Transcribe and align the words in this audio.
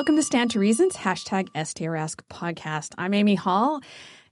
Welcome 0.00 0.16
to 0.16 0.22
Stand 0.22 0.52
to 0.52 0.58
Reason's, 0.58 0.96
hashtag 0.96 1.50
STRask 1.50 2.22
podcast. 2.30 2.94
I'm 2.96 3.12
Amy 3.12 3.34
Hall, 3.34 3.82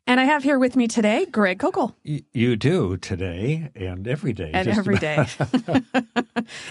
and 0.07 0.19
I 0.19 0.25
have 0.25 0.43
here 0.43 0.59
with 0.59 0.77
me 0.77 0.89
today 0.89 1.27
Greg 1.27 1.59
Koukl. 1.59 1.93
Y- 2.07 2.23
you 2.33 2.57
do 2.57 2.97
today 2.97 3.69
and 3.75 4.09
every 4.09 4.33
day. 4.33 4.51
And 4.55 4.67
every 4.67 4.97
day. 4.97 5.19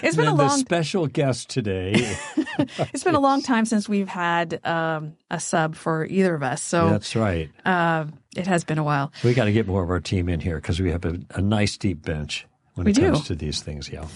it's 0.02 0.16
been 0.16 0.26
a 0.26 0.34
long 0.34 0.48
the 0.48 0.56
special 0.58 1.06
guest 1.06 1.48
today. 1.48 1.92
it's 2.58 3.04
been 3.04 3.14
a 3.14 3.20
long 3.20 3.40
time 3.40 3.66
since 3.66 3.88
we've 3.88 4.08
had 4.08 4.66
um, 4.66 5.14
a 5.30 5.38
sub 5.38 5.76
for 5.76 6.04
either 6.06 6.34
of 6.34 6.42
us. 6.42 6.60
So 6.60 6.90
That's 6.90 7.14
right. 7.14 7.52
uh, 7.64 8.06
it 8.34 8.48
has 8.48 8.64
been 8.64 8.78
a 8.78 8.84
while. 8.84 9.12
We 9.22 9.32
got 9.32 9.44
to 9.44 9.52
get 9.52 9.68
more 9.68 9.84
of 9.84 9.90
our 9.90 10.00
team 10.00 10.28
in 10.28 10.40
here 10.40 10.56
because 10.56 10.80
we 10.80 10.90
have 10.90 11.04
a, 11.04 11.20
a 11.36 11.40
nice 11.40 11.78
deep 11.78 12.02
bench 12.02 12.48
when 12.74 12.86
We 12.86 12.90
it 12.90 12.96
comes 12.96 13.28
to 13.28 13.36
these 13.36 13.62
things. 13.62 13.88
Yeah. 13.88 14.08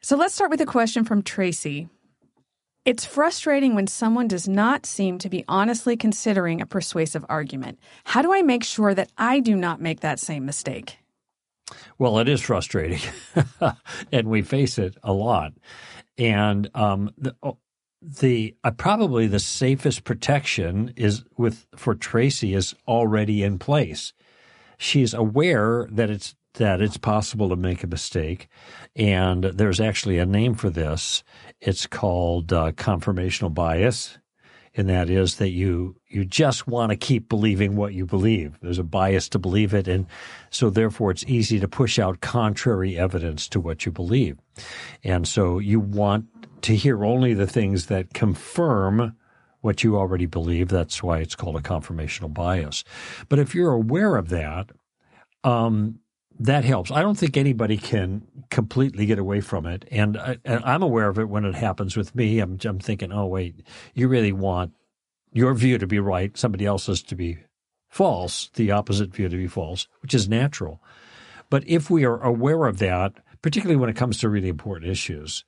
So 0.00 0.16
let's 0.16 0.32
start 0.32 0.52
with 0.52 0.60
a 0.60 0.66
question 0.66 1.02
from 1.02 1.24
Tracy. 1.24 1.88
It's 2.86 3.04
frustrating 3.04 3.74
when 3.74 3.88
someone 3.88 4.28
does 4.28 4.46
not 4.46 4.86
seem 4.86 5.18
to 5.18 5.28
be 5.28 5.44
honestly 5.48 5.96
considering 5.96 6.60
a 6.60 6.66
persuasive 6.66 7.26
argument. 7.28 7.80
How 8.04 8.22
do 8.22 8.32
I 8.32 8.42
make 8.42 8.62
sure 8.62 8.94
that 8.94 9.10
I 9.18 9.40
do 9.40 9.56
not 9.56 9.80
make 9.80 10.00
that 10.00 10.20
same 10.20 10.46
mistake? 10.46 10.98
Well, 11.98 12.20
it 12.20 12.28
is 12.28 12.40
frustrating, 12.40 13.00
and 14.12 14.28
we 14.28 14.42
face 14.42 14.78
it 14.78 14.96
a 15.02 15.12
lot. 15.12 15.54
And 16.16 16.70
um, 16.76 17.10
the, 17.18 17.34
oh, 17.42 17.58
the 18.00 18.54
uh, 18.62 18.70
probably 18.70 19.26
the 19.26 19.40
safest 19.40 20.04
protection 20.04 20.92
is 20.94 21.24
with 21.36 21.66
for 21.74 21.96
Tracy 21.96 22.54
is 22.54 22.76
already 22.86 23.42
in 23.42 23.58
place. 23.58 24.12
She's 24.78 25.12
aware 25.12 25.88
that 25.90 26.08
it's 26.08 26.36
that 26.56 26.80
it's 26.80 26.96
possible 26.96 27.48
to 27.48 27.56
make 27.56 27.82
a 27.82 27.86
mistake, 27.86 28.48
and 28.94 29.44
there's 29.44 29.80
actually 29.80 30.18
a 30.18 30.26
name 30.26 30.54
for 30.54 30.70
this. 30.70 31.22
It's 31.60 31.86
called 31.86 32.52
uh, 32.52 32.72
confirmational 32.72 33.52
bias, 33.52 34.18
and 34.74 34.88
that 34.88 35.08
is 35.08 35.36
that 35.36 35.50
you 35.50 35.96
you 36.08 36.24
just 36.24 36.66
want 36.66 36.90
to 36.90 36.96
keep 36.96 37.28
believing 37.28 37.76
what 37.76 37.94
you 37.94 38.06
believe. 38.06 38.58
There's 38.60 38.78
a 38.78 38.84
bias 38.84 39.28
to 39.30 39.38
believe 39.38 39.74
it, 39.74 39.88
and 39.88 40.06
so 40.50 40.70
therefore 40.70 41.10
it's 41.10 41.24
easy 41.26 41.60
to 41.60 41.68
push 41.68 41.98
out 41.98 42.20
contrary 42.20 42.98
evidence 42.98 43.48
to 43.48 43.60
what 43.60 43.86
you 43.86 43.92
believe, 43.92 44.38
and 45.02 45.26
so 45.26 45.58
you 45.58 45.80
want 45.80 46.26
to 46.62 46.74
hear 46.74 47.04
only 47.04 47.34
the 47.34 47.46
things 47.46 47.86
that 47.86 48.14
confirm 48.14 49.16
what 49.60 49.82
you 49.82 49.96
already 49.96 50.26
believe. 50.26 50.68
That's 50.68 51.02
why 51.02 51.18
it's 51.18 51.34
called 51.34 51.56
a 51.56 51.60
confirmational 51.60 52.32
bias. 52.32 52.84
But 53.28 53.38
if 53.38 53.54
you're 53.54 53.72
aware 53.72 54.16
of 54.16 54.28
that, 54.28 54.70
um, 55.44 56.00
that 56.38 56.64
helps. 56.64 56.90
I 56.90 57.02
don't 57.02 57.16
think 57.18 57.36
anybody 57.36 57.76
can 57.76 58.26
completely 58.50 59.06
get 59.06 59.18
away 59.18 59.40
from 59.40 59.66
it, 59.66 59.86
and, 59.90 60.16
I, 60.16 60.38
I'm 60.44 60.82
aware 60.82 61.08
of 61.08 61.18
it 61.18 61.28
when 61.28 61.44
it 61.44 61.54
happens 61.54 61.96
with 61.96 62.14
me. 62.14 62.40
I'm, 62.40 62.58
I'm 62.64 62.78
thinking, 62.78 63.12
oh 63.12 63.26
wait, 63.26 63.66
you 63.94 64.08
really 64.08 64.32
want 64.32 64.72
your 65.32 65.54
view 65.54 65.78
to 65.78 65.86
be 65.86 65.98
right, 65.98 66.36
somebody 66.36 66.66
else's 66.66 67.02
to 67.04 67.14
be 67.14 67.38
false, 67.88 68.50
the 68.54 68.70
opposite 68.70 69.14
view 69.14 69.28
to 69.28 69.36
be 69.36 69.46
false, 69.46 69.88
which 70.00 70.14
is 70.14 70.28
natural. 70.28 70.82
But 71.50 71.66
if 71.68 71.90
we 71.90 72.04
are 72.04 72.22
aware 72.22 72.66
of 72.66 72.78
that, 72.78 73.14
particularly 73.42 73.76
when 73.76 73.90
it 73.90 73.96
comes 73.96 74.18
to 74.18 74.28
really 74.28 74.48
important 74.48 74.90
issues, 74.90 75.44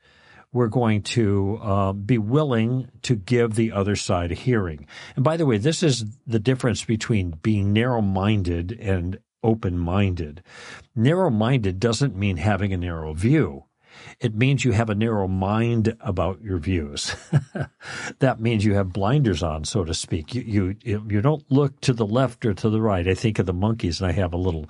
we're 0.53 0.69
going 0.69 1.03
to 1.03 1.59
uh, 1.63 1.93
be 1.93 2.17
willing 2.17 2.91
to 3.03 3.17
give 3.17 3.55
the 3.55 3.73
other 3.73 3.97
side 3.97 4.33
a 4.33 4.35
hearing. 4.35 4.87
And 5.15 5.25
by 5.25 5.37
the 5.37 5.45
way, 5.45 5.59
this 5.59 5.83
is 5.83 6.05
the 6.27 6.39
difference 6.39 6.85
between 6.85 7.31
being 7.43 7.73
narrow 7.73 8.01
minded 8.01 8.73
and 8.81 9.19
open 9.49 9.79
minded. 9.79 10.43
Narrow 10.95 11.31
minded 11.31 11.81
doesn't 11.81 12.15
mean 12.15 12.37
having 12.37 12.73
a 12.73 12.77
narrow 12.77 13.15
view. 13.15 13.65
It 14.21 14.35
means 14.35 14.65
you 14.65 14.73
have 14.73 14.91
a 14.91 14.95
narrow 14.95 15.27
mind 15.27 15.97
about 16.01 16.41
your 16.43 16.59
views. 16.59 17.17
that 18.19 18.41
means 18.41 18.65
you 18.65 18.75
have 18.75 18.93
blinders 18.93 19.43
on, 19.43 19.65
so 19.65 19.85
to 19.85 19.95
speak. 19.95 20.35
You, 20.35 20.77
you 20.83 21.05
you 21.09 21.21
don't 21.21 21.45
look 21.51 21.81
to 21.83 21.93
the 21.93 22.07
left 22.07 22.45
or 22.45 22.55
to 22.55 22.71
the 22.71 22.81
right. 22.81 23.09
I 23.09 23.15
think 23.15 23.39
of 23.39 23.47
the 23.47 23.53
monkeys, 23.53 24.01
and 24.01 24.09
I 24.09 24.13
have 24.13 24.33
a 24.33 24.37
little 24.37 24.69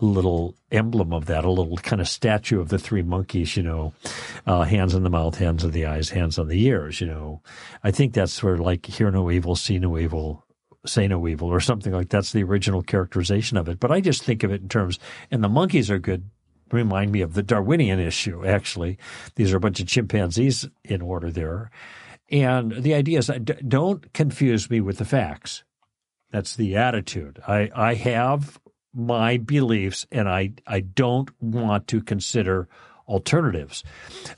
little 0.00 0.54
emblem 0.70 1.12
of 1.12 1.26
that, 1.26 1.44
a 1.44 1.50
little 1.50 1.76
kind 1.78 2.00
of 2.00 2.08
statue 2.08 2.60
of 2.60 2.68
the 2.68 2.78
three 2.78 3.02
monkeys. 3.02 3.56
You 3.56 3.62
know, 3.62 3.92
uh, 4.46 4.62
hands 4.62 4.94
in 4.94 5.02
the 5.02 5.10
mouth, 5.10 5.38
hands 5.38 5.64
on 5.64 5.70
the 5.70 5.86
eyes, 5.86 6.10
hands 6.10 6.38
on 6.38 6.48
the 6.48 6.62
ears. 6.64 7.00
You 7.00 7.08
know, 7.08 7.42
I 7.82 7.90
think 7.90 8.14
that's 8.14 8.32
sort 8.32 8.54
of 8.54 8.60
like 8.60 8.86
hear 8.86 9.10
no 9.10 9.30
evil, 9.30 9.56
see 9.56 9.78
no 9.78 9.98
evil, 9.98 10.44
say 10.86 11.08
no 11.08 11.26
evil 11.26 11.48
or 11.48 11.60
something 11.60 11.92
like 11.92 12.08
that's 12.08 12.32
the 12.32 12.42
original 12.42 12.82
characterization 12.82 13.56
of 13.56 13.68
it. 13.68 13.80
But 13.80 13.90
I 13.90 14.00
just 14.00 14.22
think 14.22 14.42
of 14.42 14.52
it 14.52 14.62
in 14.62 14.68
terms, 14.68 14.98
and 15.30 15.42
the 15.42 15.48
monkeys 15.48 15.90
are 15.90 15.98
good. 15.98 16.30
Remind 16.70 17.12
me 17.12 17.22
of 17.22 17.32
the 17.32 17.42
Darwinian 17.42 17.98
issue, 17.98 18.46
actually. 18.46 18.98
These 19.36 19.52
are 19.52 19.56
a 19.56 19.60
bunch 19.60 19.80
of 19.80 19.86
chimpanzees 19.86 20.68
in 20.84 21.00
order 21.00 21.30
there. 21.30 21.70
And 22.30 22.72
the 22.72 22.92
idea 22.92 23.18
is 23.18 23.30
uh, 23.30 23.38
don't 23.66 24.12
confuse 24.12 24.68
me 24.68 24.80
with 24.80 24.98
the 24.98 25.06
facts. 25.06 25.64
That's 26.30 26.56
the 26.56 26.76
attitude. 26.76 27.40
I, 27.48 27.70
I 27.74 27.94
have 27.94 28.60
my 28.92 29.38
beliefs 29.38 30.06
and 30.12 30.28
I, 30.28 30.52
I 30.66 30.80
don't 30.80 31.30
want 31.40 31.86
to 31.88 32.02
consider 32.02 32.68
alternatives. 33.06 33.82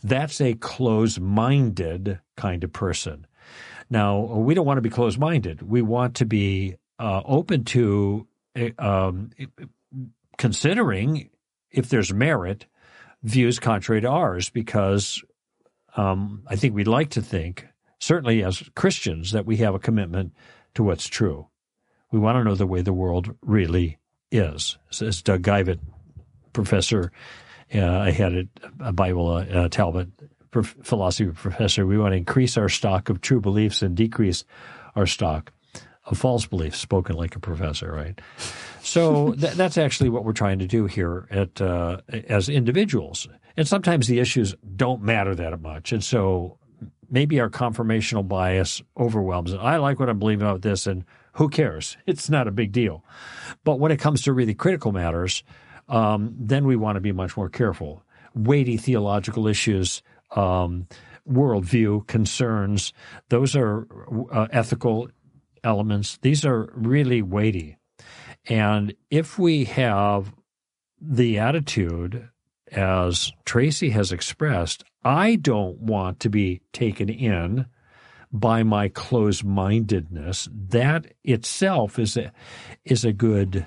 That's 0.02 0.40
a 0.40 0.54
close 0.54 1.18
minded 1.18 2.20
kind 2.36 2.62
of 2.62 2.72
person. 2.72 3.26
Now, 3.90 4.20
we 4.20 4.54
don't 4.54 4.66
want 4.66 4.78
to 4.78 4.82
be 4.82 4.90
closed 4.90 5.18
minded. 5.18 5.62
We 5.62 5.82
want 5.82 6.16
to 6.16 6.24
be 6.24 6.76
uh, 6.98 7.22
open 7.24 7.64
to 7.64 8.26
um, 8.78 9.30
considering, 10.38 11.30
if 11.70 11.88
there's 11.88 12.12
merit, 12.12 12.66
views 13.22 13.58
contrary 13.58 14.00
to 14.02 14.08
ours, 14.08 14.48
because 14.48 15.22
um, 15.96 16.44
I 16.46 16.56
think 16.56 16.74
we'd 16.74 16.86
like 16.86 17.10
to 17.10 17.22
think, 17.22 17.66
certainly 17.98 18.44
as 18.44 18.62
Christians, 18.76 19.32
that 19.32 19.44
we 19.44 19.56
have 19.58 19.74
a 19.74 19.80
commitment 19.80 20.32
to 20.74 20.84
what's 20.84 21.08
true. 21.08 21.48
We 22.12 22.18
want 22.18 22.36
to 22.36 22.44
know 22.44 22.54
the 22.54 22.66
way 22.66 22.82
the 22.82 22.92
world 22.92 23.34
really 23.42 23.98
is. 24.30 24.78
As 25.00 25.22
Doug 25.22 25.42
Geivett, 25.42 25.80
professor, 26.52 27.12
uh, 27.74 27.98
I 27.98 28.10
had 28.10 28.48
a, 28.80 28.92
Bible, 28.92 29.28
uh, 29.30 29.68
Talbot 29.68 30.08
prof- 30.50 30.76
philosophy 30.82 31.30
professor, 31.30 31.86
we 31.86 31.98
want 31.98 32.12
to 32.12 32.16
increase 32.16 32.56
our 32.56 32.68
stock 32.68 33.08
of 33.08 33.20
true 33.20 33.40
beliefs 33.40 33.82
and 33.82 33.96
decrease 33.96 34.44
our 34.96 35.06
stock 35.06 35.52
of 36.06 36.18
false 36.18 36.46
beliefs, 36.46 36.78
spoken 36.78 37.16
like 37.16 37.36
a 37.36 37.40
professor, 37.40 37.92
right? 37.92 38.20
So 38.82 39.32
th- 39.38 39.54
that's 39.54 39.78
actually 39.78 40.08
what 40.08 40.24
we're 40.24 40.32
trying 40.32 40.58
to 40.58 40.66
do 40.66 40.86
here 40.86 41.26
at 41.30 41.60
uh, 41.60 41.98
as 42.28 42.48
individuals. 42.48 43.28
And 43.56 43.66
sometimes 43.66 44.06
the 44.06 44.18
issues 44.20 44.54
don't 44.76 45.02
matter 45.02 45.34
that 45.34 45.60
much, 45.60 45.92
and 45.92 46.02
so 46.02 46.58
maybe 47.10 47.40
our 47.40 47.50
confirmational 47.50 48.26
bias 48.26 48.80
overwhelms 48.96 49.52
it. 49.52 49.58
I 49.58 49.76
like 49.76 49.98
what 49.98 50.08
I'm 50.08 50.18
believing 50.18 50.46
about 50.46 50.62
this, 50.62 50.86
and 50.86 51.04
who 51.34 51.48
cares? 51.48 51.96
It's 52.06 52.30
not 52.30 52.48
a 52.48 52.52
big 52.52 52.72
deal. 52.72 53.04
But 53.64 53.80
when 53.80 53.92
it 53.92 53.98
comes 53.98 54.22
to 54.22 54.32
really 54.32 54.54
critical 54.54 54.92
matters, 54.92 55.42
um, 55.88 56.34
then 56.38 56.64
we 56.64 56.76
want 56.76 56.96
to 56.96 57.00
be 57.00 57.12
much 57.12 57.36
more 57.36 57.48
careful. 57.48 58.04
Weighty 58.34 58.76
theological 58.76 59.48
issues, 59.48 60.02
um, 60.32 60.86
worldview 61.28 62.06
concerns, 62.06 62.92
those 63.28 63.56
are 63.56 63.86
uh, 64.32 64.48
ethical 64.50 65.08
elements. 65.62 66.18
These 66.22 66.44
are 66.44 66.72
really 66.74 67.22
weighty. 67.22 67.76
And 68.48 68.94
if 69.10 69.38
we 69.38 69.64
have 69.64 70.32
the 71.00 71.38
attitude, 71.38 72.28
as 72.72 73.32
Tracy 73.44 73.90
has 73.90 74.12
expressed, 74.12 74.84
I 75.04 75.36
don't 75.36 75.78
want 75.78 76.20
to 76.20 76.30
be 76.30 76.60
taken 76.72 77.08
in 77.08 77.66
by 78.32 78.62
my 78.62 78.88
closed 78.88 79.44
mindedness, 79.44 80.48
that 80.52 81.12
itself 81.24 81.98
is 81.98 82.16
a, 82.16 82.32
is 82.84 83.04
a 83.04 83.12
good 83.12 83.66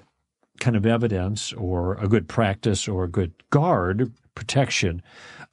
kind 0.59 0.77
of 0.77 0.85
evidence 0.85 1.51
or 1.53 1.95
a 1.95 2.07
good 2.07 2.29
practice 2.29 2.87
or 2.87 3.03
a 3.03 3.09
good 3.09 3.33
guard 3.49 4.13
protection 4.35 5.01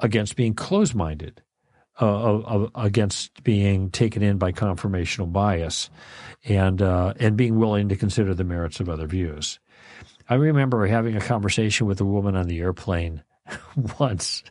against 0.00 0.36
being 0.36 0.54
closed 0.54 0.94
minded, 0.94 1.42
uh, 2.00 2.66
against 2.74 3.42
being 3.42 3.90
taken 3.90 4.22
in 4.22 4.38
by 4.38 4.52
confirmational 4.52 5.30
bias, 5.30 5.90
and 6.44 6.82
uh, 6.82 7.14
and 7.18 7.36
being 7.36 7.58
willing 7.58 7.88
to 7.88 7.96
consider 7.96 8.34
the 8.34 8.44
merits 8.44 8.80
of 8.80 8.88
other 8.88 9.06
views. 9.06 9.58
I 10.28 10.34
remember 10.34 10.86
having 10.86 11.16
a 11.16 11.20
conversation 11.20 11.86
with 11.86 12.00
a 12.00 12.04
woman 12.04 12.36
on 12.36 12.46
the 12.46 12.60
airplane 12.60 13.22
once. 13.98 14.44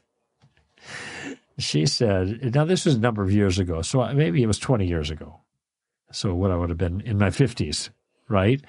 She 1.57 1.85
said, 1.85 2.53
now 2.53 2.65
this 2.65 2.85
was 2.85 2.95
a 2.95 2.99
number 2.99 3.23
of 3.23 3.31
years 3.31 3.59
ago, 3.59 3.81
so 3.81 4.13
maybe 4.13 4.41
it 4.41 4.47
was 4.47 4.59
20 4.59 4.85
years 4.87 5.09
ago. 5.09 5.41
So 6.11 6.33
what 6.33 6.51
I 6.51 6.55
would 6.55 6.69
have 6.69 6.77
been 6.77 7.01
in 7.01 7.17
my 7.17 7.29
50s, 7.29 7.89
right? 8.27 8.61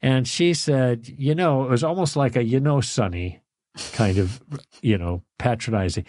And 0.00 0.26
she 0.26 0.54
said, 0.54 1.08
you 1.08 1.34
know, 1.34 1.64
it 1.64 1.70
was 1.70 1.84
almost 1.84 2.16
like 2.16 2.36
a, 2.36 2.42
you 2.42 2.60
know, 2.60 2.80
Sonny 2.80 3.39
kind 3.92 4.18
of, 4.18 4.42
you 4.82 4.98
know, 4.98 5.22
patronizing 5.38 6.04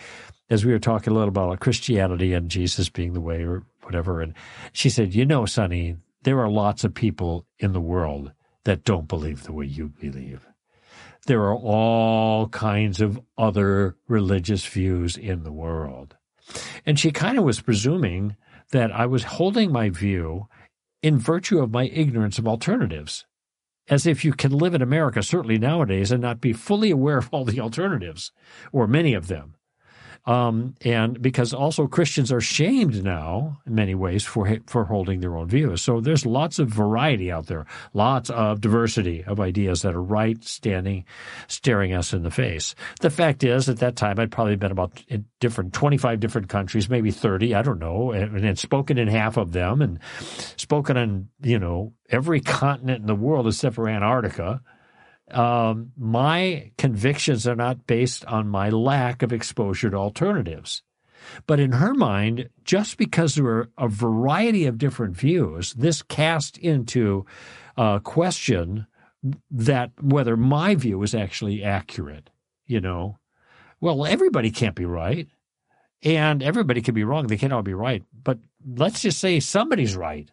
as 0.49 0.65
we 0.65 0.71
were 0.71 0.79
talking 0.79 1.11
a 1.11 1.15
little 1.15 1.29
about 1.29 1.59
Christianity 1.59 2.33
and 2.33 2.49
Jesus 2.49 2.89
being 2.89 3.13
the 3.13 3.21
way 3.21 3.43
or 3.43 3.63
whatever. 3.83 4.21
And 4.21 4.33
she 4.73 4.89
said, 4.89 5.13
you 5.13 5.25
know, 5.25 5.45
Sonny, 5.45 5.97
there 6.23 6.39
are 6.39 6.49
lots 6.49 6.83
of 6.83 6.93
people 6.93 7.45
in 7.59 7.73
the 7.73 7.81
world 7.81 8.31
that 8.63 8.83
don't 8.83 9.07
believe 9.07 9.43
the 9.43 9.53
way 9.53 9.65
you 9.65 9.89
believe. 9.89 10.45
There 11.27 11.41
are 11.41 11.55
all 11.55 12.47
kinds 12.49 12.99
of 12.99 13.19
other 13.37 13.95
religious 14.07 14.65
views 14.65 15.17
in 15.17 15.43
the 15.43 15.51
world. 15.51 16.15
And 16.85 16.99
she 16.99 17.11
kind 17.11 17.37
of 17.37 17.43
was 17.43 17.61
presuming 17.61 18.35
that 18.71 18.91
I 18.91 19.05
was 19.05 19.23
holding 19.23 19.71
my 19.71 19.89
view 19.89 20.47
in 21.01 21.17
virtue 21.17 21.59
of 21.59 21.71
my 21.71 21.85
ignorance 21.85 22.37
of 22.37 22.47
alternatives. 22.47 23.25
As 23.87 24.05
if 24.05 24.23
you 24.23 24.33
can 24.33 24.51
live 24.51 24.73
in 24.73 24.81
America, 24.81 25.21
certainly 25.23 25.57
nowadays, 25.57 26.11
and 26.11 26.21
not 26.21 26.39
be 26.39 26.53
fully 26.53 26.91
aware 26.91 27.17
of 27.17 27.29
all 27.31 27.45
the 27.45 27.59
alternatives, 27.59 28.31
or 28.71 28.87
many 28.87 29.13
of 29.13 29.27
them. 29.27 29.55
Um, 30.25 30.75
and 30.85 31.19
because 31.19 31.51
also 31.53 31.87
Christians 31.87 32.31
are 32.31 32.41
shamed 32.41 33.03
now 33.03 33.59
in 33.65 33.73
many 33.73 33.95
ways 33.95 34.23
for 34.23 34.59
for 34.67 34.85
holding 34.85 35.19
their 35.19 35.35
own 35.35 35.47
views. 35.47 35.81
So 35.81 35.99
there's 35.99 36.25
lots 36.25 36.59
of 36.59 36.67
variety 36.67 37.31
out 37.31 37.47
there, 37.47 37.65
lots 37.93 38.29
of 38.29 38.61
diversity 38.61 39.23
of 39.23 39.39
ideas 39.39 39.81
that 39.81 39.95
are 39.95 40.01
right 40.01 40.41
standing, 40.43 41.05
staring 41.47 41.93
us 41.93 42.13
in 42.13 42.21
the 42.21 42.29
face. 42.29 42.75
The 42.99 43.09
fact 43.09 43.43
is, 43.43 43.67
at 43.67 43.79
that 43.79 43.95
time, 43.95 44.19
I'd 44.19 44.31
probably 44.31 44.55
been 44.57 44.71
about 44.71 45.03
different 45.39 45.73
25 45.73 46.19
different 46.19 46.49
countries, 46.49 46.87
maybe 46.87 47.09
30, 47.09 47.55
I 47.55 47.63
don't 47.63 47.79
know, 47.79 48.11
and, 48.11 48.37
and 48.45 48.59
spoken 48.59 48.99
in 48.99 49.07
half 49.07 49.37
of 49.37 49.53
them, 49.53 49.81
and 49.81 49.99
spoken 50.55 50.97
on 50.97 51.29
you 51.41 51.57
know 51.57 51.93
every 52.09 52.41
continent 52.41 53.01
in 53.01 53.07
the 53.07 53.15
world 53.15 53.47
except 53.47 53.75
for 53.75 53.89
Antarctica 53.89 54.61
um, 55.33 55.91
my 55.97 56.71
convictions 56.77 57.47
are 57.47 57.55
not 57.55 57.87
based 57.87 58.25
on 58.25 58.47
my 58.47 58.69
lack 58.69 59.23
of 59.23 59.33
exposure 59.33 59.89
to 59.89 59.97
alternatives. 59.97 60.83
But 61.45 61.59
in 61.59 61.73
her 61.73 61.93
mind, 61.93 62.49
just 62.63 62.97
because 62.97 63.35
there 63.35 63.43
were 63.43 63.69
a 63.77 63.87
variety 63.87 64.65
of 64.65 64.77
different 64.77 65.15
views, 65.15 65.73
this 65.73 66.01
cast 66.01 66.57
into 66.57 67.25
a 67.77 68.01
question 68.03 68.87
that 69.51 69.91
whether 70.01 70.35
my 70.35 70.75
view 70.75 71.01
is 71.03 71.13
actually 71.13 71.63
accurate. 71.63 72.29
You 72.65 72.81
know, 72.81 73.19
well, 73.79 74.05
everybody 74.05 74.49
can't 74.49 74.75
be 74.75 74.85
right, 74.85 75.27
and 76.03 76.41
everybody 76.41 76.81
can 76.81 76.95
be 76.95 77.03
wrong. 77.03 77.27
They 77.27 77.37
can't 77.37 77.53
all 77.53 77.61
be 77.61 77.73
right. 77.73 78.03
But 78.23 78.39
let's 78.65 79.01
just 79.01 79.19
say 79.19 79.39
somebody's 79.39 79.95
right. 79.95 80.29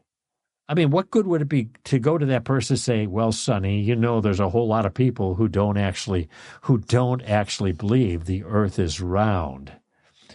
I 0.69 0.75
mean, 0.75 0.91
what 0.91 1.11
good 1.11 1.26
would 1.26 1.41
it 1.41 1.49
be 1.49 1.70
to 1.85 1.99
go 1.99 2.19
to 2.19 2.26
that 2.26 2.44
person 2.44 2.75
and 2.75 2.81
say, 2.81 3.06
"Well, 3.06 3.32
Sonny, 3.32 3.81
you 3.81 3.97
know, 3.97 4.20
there's 4.20 4.41
a 4.41 4.50
whole 4.50 4.69
lot 4.69 4.85
of 4.85 4.93
people 4.93 5.35
who 5.35 5.49
don't 5.49 5.79
actually 5.79 6.29
who 6.62 6.79
don't 6.79 7.23
actually 7.23 7.73
believe 7.73 8.25
the 8.25 8.44
Earth 8.44 8.79
is 8.79 9.00
round, 9.00 9.73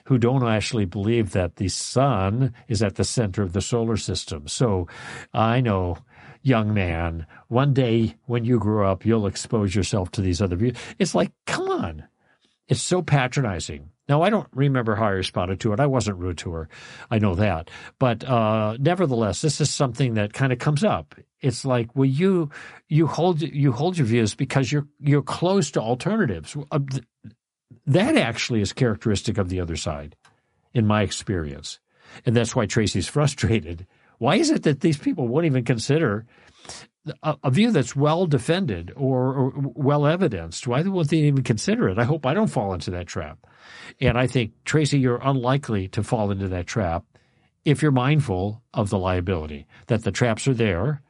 who 0.05 0.17
don't 0.17 0.43
actually 0.43 0.85
believe 0.85 1.31
that 1.31 1.57
the 1.57 1.67
sun 1.67 2.51
is 2.67 2.81
at 2.81 2.95
the 2.95 3.03
center 3.03 3.43
of 3.43 3.53
the 3.53 3.61
solar 3.61 3.95
system." 3.95 4.47
So, 4.47 4.87
I 5.35 5.61
know, 5.61 5.97
young 6.41 6.73
man, 6.73 7.27
one 7.47 7.73
day 7.73 8.15
when 8.25 8.43
you 8.43 8.57
grow 8.57 8.91
up, 8.91 9.05
you'll 9.05 9.27
expose 9.27 9.75
yourself 9.75 10.09
to 10.11 10.21
these 10.21 10.41
other 10.41 10.55
views. 10.55 10.75
It's 10.97 11.13
like, 11.13 11.31
come 11.45 11.69
on, 11.69 12.05
it's 12.67 12.81
so 12.81 13.03
patronizing. 13.03 13.89
Now, 14.09 14.21
I 14.21 14.29
don't 14.29 14.47
remember 14.53 14.95
how 14.95 15.05
I 15.05 15.11
responded 15.11 15.61
to 15.61 15.71
it. 15.71 15.79
I 15.79 15.85
wasn't 15.85 16.17
rude 16.17 16.37
to 16.39 16.51
her. 16.51 16.69
I 17.09 17.19
know 17.19 17.35
that. 17.35 17.71
But 17.99 18.23
uh, 18.23 18.75
nevertheless, 18.79 19.41
this 19.41 19.61
is 19.61 19.69
something 19.69 20.15
that 20.15 20.33
kind 20.33 20.51
of 20.51 20.59
comes 20.59 20.83
up. 20.83 21.15
It's 21.39 21.63
like, 21.63 21.95
well, 21.95 22.05
you 22.05 22.49
you 22.87 23.07
hold 23.07 23.41
you 23.41 23.71
hold 23.71 23.97
your 23.97 24.07
views 24.07 24.35
because 24.35 24.71
you're 24.71 24.87
you're 24.99 25.21
close 25.21 25.71
to 25.71 25.81
alternatives. 25.81 26.55
Uh, 26.71 26.79
that 27.85 28.15
actually 28.17 28.61
is 28.61 28.73
characteristic 28.73 29.37
of 29.37 29.49
the 29.49 29.59
other 29.59 29.75
side, 29.75 30.15
in 30.73 30.87
my 30.87 31.01
experience, 31.01 31.79
and 32.25 32.35
that's 32.35 32.55
why 32.55 32.65
Tracy's 32.65 33.07
frustrated. 33.07 33.87
Why 34.19 34.35
is 34.35 34.51
it 34.51 34.63
that 34.63 34.79
these 34.79 34.97
people 34.97 35.27
won't 35.27 35.45
even 35.45 35.65
consider 35.65 36.25
a, 37.21 37.37
a 37.43 37.51
view 37.51 37.71
that's 37.71 37.95
well 37.95 38.25
defended 38.25 38.91
or, 38.95 39.33
or 39.33 39.53
well 39.55 40.05
evidenced? 40.05 40.67
Why 40.67 40.81
wouldn't 40.81 41.09
they 41.09 41.17
even 41.17 41.43
consider 41.43 41.89
it? 41.89 41.97
I 41.97 42.03
hope 42.03 42.25
I 42.25 42.33
don't 42.33 42.47
fall 42.47 42.73
into 42.73 42.91
that 42.91 43.07
trap. 43.07 43.39
And 43.99 44.17
I 44.17 44.27
think, 44.27 44.53
Tracy, 44.65 44.99
you're 44.99 45.21
unlikely 45.21 45.87
to 45.89 46.03
fall 46.03 46.31
into 46.31 46.47
that 46.49 46.67
trap 46.67 47.05
if 47.65 47.81
you're 47.81 47.91
mindful 47.91 48.61
of 48.73 48.89
the 48.89 48.99
liability, 48.99 49.65
that 49.87 50.03
the 50.03 50.11
traps 50.11 50.47
are 50.47 50.53
there. 50.53 51.01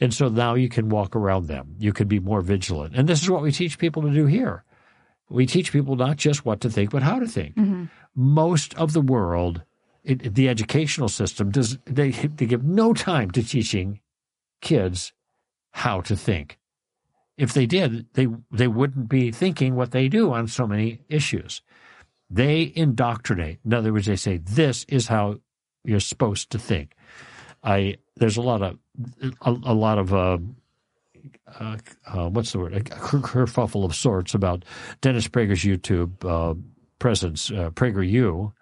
And 0.00 0.12
so 0.12 0.28
now 0.28 0.54
you 0.54 0.68
can 0.68 0.88
walk 0.88 1.14
around 1.14 1.46
them. 1.46 1.76
You 1.78 1.92
can 1.92 2.08
be 2.08 2.18
more 2.18 2.40
vigilant. 2.40 2.96
And 2.96 3.08
this 3.08 3.22
is 3.22 3.30
what 3.30 3.42
we 3.42 3.52
teach 3.52 3.78
people 3.78 4.02
to 4.02 4.10
do 4.10 4.26
here. 4.26 4.64
We 5.30 5.46
teach 5.46 5.72
people 5.72 5.96
not 5.96 6.16
just 6.16 6.44
what 6.44 6.60
to 6.62 6.70
think, 6.70 6.90
but 6.90 7.02
how 7.02 7.18
to 7.18 7.26
think. 7.26 7.54
Mm-hmm. 7.54 7.84
Most 8.14 8.74
of 8.74 8.92
the 8.92 9.00
world, 9.00 9.62
it, 10.02 10.34
the 10.34 10.48
educational 10.48 11.08
system, 11.08 11.50
does 11.50 11.78
they, 11.86 12.10
they 12.10 12.46
give 12.46 12.64
no 12.64 12.92
time 12.92 13.30
to 13.32 13.42
teaching 13.42 14.00
kids 14.60 15.12
how 15.74 16.00
to 16.00 16.16
think. 16.16 16.58
If 17.36 17.52
they 17.52 17.66
did, 17.66 18.06
they 18.14 18.28
they 18.52 18.68
wouldn't 18.68 19.08
be 19.08 19.32
thinking 19.32 19.74
what 19.74 19.90
they 19.90 20.08
do 20.08 20.32
on 20.32 20.46
so 20.46 20.68
many 20.68 21.00
issues. 21.08 21.62
They 22.30 22.72
indoctrinate. 22.76 23.58
In 23.64 23.74
other 23.74 23.92
words, 23.92 24.06
they 24.06 24.16
say 24.16 24.36
this 24.36 24.84
is 24.84 25.08
how 25.08 25.40
you're 25.84 25.98
supposed 25.98 26.50
to 26.50 26.58
think. 26.60 26.94
I 27.64 27.96
there's 28.16 28.36
a 28.36 28.42
lot 28.42 28.62
of 28.62 28.78
a, 29.42 29.50
a 29.64 29.74
lot 29.74 29.98
of 29.98 30.14
uh, 30.14 30.38
uh, 31.58 31.76
uh, 32.06 32.28
what's 32.28 32.52
the 32.52 32.60
word 32.60 32.74
a 32.74 32.80
kerfuffle 32.80 33.84
of 33.84 33.96
sorts 33.96 34.32
about 34.32 34.64
Dennis 35.00 35.26
Prager's 35.26 35.64
YouTube 35.64 36.24
uh, 36.24 36.54
presence, 37.00 37.50
uh, 37.50 37.70
PragerU, 37.70 38.52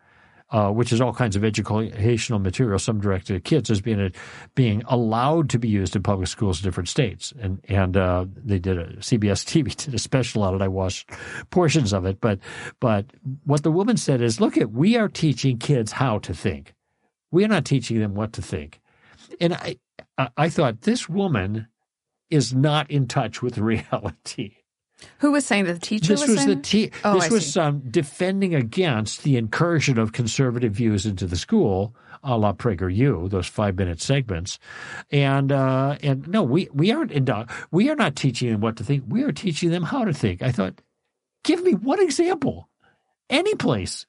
uh, 0.52 0.70
which 0.70 0.92
is 0.92 1.00
all 1.00 1.14
kinds 1.14 1.34
of 1.34 1.44
educational 1.44 2.38
material, 2.38 2.78
some 2.78 3.00
directed 3.00 3.36
at 3.36 3.44
kids, 3.44 3.70
as 3.70 3.80
being 3.80 4.00
a, 4.00 4.10
being 4.54 4.82
allowed 4.86 5.48
to 5.48 5.58
be 5.58 5.66
used 5.66 5.96
in 5.96 6.02
public 6.02 6.28
schools 6.28 6.60
in 6.60 6.64
different 6.64 6.90
states. 6.90 7.32
And 7.40 7.60
and 7.68 7.96
uh, 7.96 8.26
they 8.36 8.58
did 8.58 8.78
a 8.78 8.96
CBS 8.96 9.44
TV 9.62 9.74
did 9.74 9.94
a 9.94 9.98
special 9.98 10.42
on 10.42 10.54
it. 10.54 10.62
I 10.62 10.68
watched 10.68 11.10
portions 11.50 11.92
of 11.92 12.04
it, 12.04 12.20
but 12.20 12.38
but 12.80 13.06
what 13.44 13.62
the 13.62 13.72
woman 13.72 13.96
said 13.96 14.20
is, 14.20 14.40
look 14.40 14.58
at 14.58 14.70
we 14.70 14.96
are 14.96 15.08
teaching 15.08 15.58
kids 15.58 15.92
how 15.92 16.18
to 16.20 16.34
think. 16.34 16.74
We 17.30 17.44
are 17.44 17.48
not 17.48 17.64
teaching 17.64 17.98
them 17.98 18.14
what 18.14 18.34
to 18.34 18.42
think. 18.42 18.80
And 19.40 19.54
I 19.54 19.76
I 20.36 20.50
thought 20.50 20.82
this 20.82 21.08
woman 21.08 21.68
is 22.28 22.54
not 22.54 22.90
in 22.90 23.08
touch 23.08 23.40
with 23.40 23.58
reality. 23.58 24.56
Who 25.18 25.32
was 25.32 25.46
saying 25.46 25.64
that 25.64 25.74
the 25.74 25.80
teacher 25.80 26.08
this 26.08 26.20
was, 26.20 26.30
was 26.30 26.46
the 26.46 26.56
te- 26.56 26.90
oh, 27.04 27.14
this 27.14 27.24
I 27.24 27.28
was 27.32 27.56
um, 27.56 27.80
defending 27.90 28.54
against 28.54 29.22
the 29.22 29.36
incursion 29.36 29.98
of 29.98 30.12
conservative 30.12 30.72
views 30.72 31.06
into 31.06 31.26
the 31.26 31.36
school, 31.36 31.94
a 32.22 32.36
la 32.36 32.52
PragerU, 32.52 33.30
those 33.30 33.46
five 33.46 33.76
minute 33.76 34.00
segments, 34.00 34.58
and 35.10 35.52
uh, 35.52 35.96
and 36.02 36.26
no, 36.28 36.42
we 36.42 36.68
we 36.72 36.92
aren't 36.92 37.12
indo- 37.12 37.46
we 37.70 37.90
are 37.90 37.96
not 37.96 38.16
teaching 38.16 38.50
them 38.50 38.60
what 38.60 38.76
to 38.76 38.84
think. 38.84 39.04
We 39.08 39.22
are 39.22 39.32
teaching 39.32 39.70
them 39.70 39.82
how 39.82 40.04
to 40.04 40.12
think. 40.12 40.42
I 40.42 40.52
thought, 40.52 40.80
give 41.44 41.62
me 41.62 41.74
one 41.74 42.00
example, 42.00 42.68
any 43.30 43.54
place. 43.54 44.06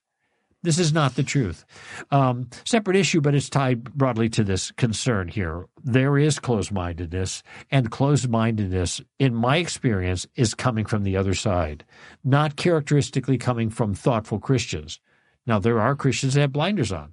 This 0.64 0.78
is 0.78 0.94
not 0.94 1.14
the 1.14 1.22
truth. 1.22 1.66
Um, 2.10 2.48
separate 2.64 2.96
issue, 2.96 3.20
but 3.20 3.34
it's 3.34 3.50
tied 3.50 3.84
broadly 3.92 4.30
to 4.30 4.42
this 4.42 4.70
concern 4.72 5.28
here. 5.28 5.66
There 5.84 6.16
is 6.16 6.38
closed 6.38 6.72
mindedness, 6.72 7.42
and 7.70 7.90
closed 7.90 8.30
mindedness, 8.30 9.02
in 9.18 9.34
my 9.34 9.58
experience, 9.58 10.26
is 10.36 10.54
coming 10.54 10.86
from 10.86 11.02
the 11.02 11.18
other 11.18 11.34
side, 11.34 11.84
not 12.24 12.56
characteristically 12.56 13.36
coming 13.36 13.68
from 13.68 13.92
thoughtful 13.92 14.38
Christians. 14.38 15.00
Now, 15.46 15.58
there 15.58 15.82
are 15.82 15.94
Christians 15.94 16.32
that 16.32 16.40
have 16.40 16.52
blinders 16.52 16.92
on, 16.92 17.12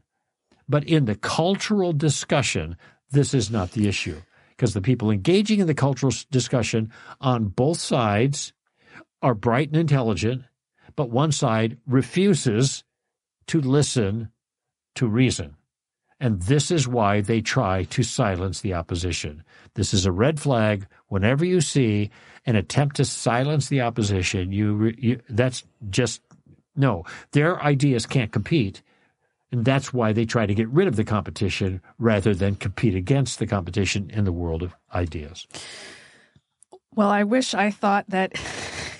but 0.70 0.86
in 0.86 1.04
the 1.04 1.16
cultural 1.16 1.92
discussion, 1.92 2.78
this 3.10 3.34
is 3.34 3.52
not 3.52 3.72
the 3.72 3.90
issue 3.90 4.22
because 4.52 4.74
the 4.74 4.80
people 4.80 5.12
engaging 5.12 5.60
in 5.60 5.68
the 5.68 5.74
cultural 5.74 6.14
discussion 6.32 6.90
on 7.20 7.48
both 7.50 7.82
sides 7.82 8.54
are 9.22 9.36
bright 9.36 9.68
and 9.68 9.76
intelligent, 9.76 10.44
but 10.96 11.10
one 11.10 11.34
side 11.34 11.78
refuses 11.86 12.86
to 13.52 13.60
listen 13.60 14.32
to 14.96 15.06
reason. 15.06 15.58
And 16.22 16.42
this 16.44 16.72
is 16.72 16.88
why 16.88 17.20
they 17.20 17.42
try 17.42 17.84
to 17.84 18.02
silence 18.02 18.62
the 18.62 18.74
opposition. 18.76 19.44
This 19.74 19.94
is 19.94 20.06
a 20.06 20.12
red 20.12 20.40
flag. 20.40 20.88
Whenever 21.10 21.44
you 21.44 21.60
see 21.60 22.12
an 22.46 22.56
attempt 22.56 22.96
to 22.96 23.04
silence 23.04 23.68
the 23.68 23.82
opposition, 23.82 24.54
you, 24.54 24.94
you 24.98 25.20
that's 25.28 25.66
just 25.90 26.22
no. 26.78 27.04
Their 27.34 27.62
ideas 27.62 28.06
can't 28.06 28.32
compete. 28.32 28.82
And 29.52 29.66
that's 29.66 29.94
why 29.94 30.14
they 30.14 30.24
try 30.24 30.46
to 30.46 30.56
get 30.56 30.70
rid 30.70 30.88
of 30.88 30.96
the 30.96 31.04
competition 31.04 31.82
rather 32.00 32.34
than 32.34 32.56
compete 32.56 32.96
against 32.96 33.38
the 33.40 33.48
competition 33.48 34.10
in 34.12 34.24
the 34.24 34.32
world 34.32 34.64
of 34.64 34.74
ideas. 34.94 35.46
Well, 36.96 37.10
I 37.10 37.24
wish 37.24 37.54
I 37.54 37.70
thought 37.70 38.06
that 38.08 38.32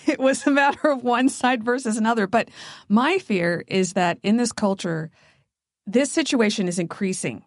it 0.08 0.20
was 0.20 0.46
a 0.46 0.52
matter 0.52 0.90
of 0.90 1.04
one 1.04 1.30
side 1.30 1.64
versus 1.64 1.98
another. 1.98 2.28
But 2.28 2.50
my 2.90 3.18
fear 3.18 3.64
is 3.68 3.94
that 3.94 4.20
in 4.24 4.38
this 4.38 4.52
culture, 4.52 5.10
this 5.86 6.12
situation 6.12 6.68
is 6.68 6.80
increasing. 6.80 7.44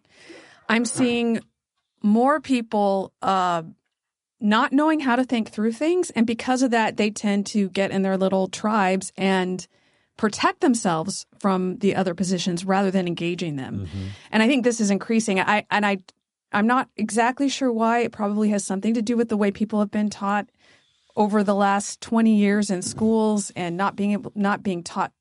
I'm 0.67 0.85
seeing 0.85 1.41
more 2.01 2.39
people 2.39 3.13
uh, 3.21 3.63
not 4.39 4.73
knowing 4.73 4.99
how 4.99 5.15
to 5.15 5.23
think 5.23 5.49
through 5.49 5.71
things. 5.71 6.09
And 6.11 6.27
because 6.27 6.61
of 6.61 6.71
that, 6.71 6.97
they 6.97 7.09
tend 7.09 7.45
to 7.47 7.69
get 7.69 7.91
in 7.91 8.01
their 8.01 8.17
little 8.17 8.47
tribes 8.47 9.11
and 9.17 9.65
protect 10.17 10.61
themselves 10.61 11.25
from 11.39 11.77
the 11.79 11.95
other 11.95 12.13
positions 12.13 12.63
rather 12.63 12.91
than 12.91 13.07
engaging 13.07 13.55
them. 13.55 13.85
Mm-hmm. 13.85 14.05
And 14.31 14.43
I 14.43 14.47
think 14.47 14.63
this 14.63 14.79
is 14.79 14.89
increasing. 14.89 15.39
I 15.39 15.65
and 15.69 15.85
I 15.85 15.99
I'm 16.51 16.67
not 16.67 16.89
exactly 16.95 17.49
sure 17.49 17.71
why. 17.71 17.99
It 17.99 18.11
probably 18.11 18.49
has 18.49 18.63
something 18.63 18.93
to 18.93 19.01
do 19.01 19.17
with 19.17 19.29
the 19.29 19.37
way 19.37 19.51
people 19.51 19.79
have 19.79 19.91
been 19.91 20.09
taught 20.09 20.49
over 21.15 21.43
the 21.43 21.55
last 21.55 22.01
20 22.01 22.35
years 22.35 22.69
in 22.69 22.81
schools 22.81 23.51
and 23.55 23.77
not 23.77 23.95
being 23.95 24.11
able, 24.11 24.31
not 24.35 24.63
being 24.63 24.83
taught 24.83 25.11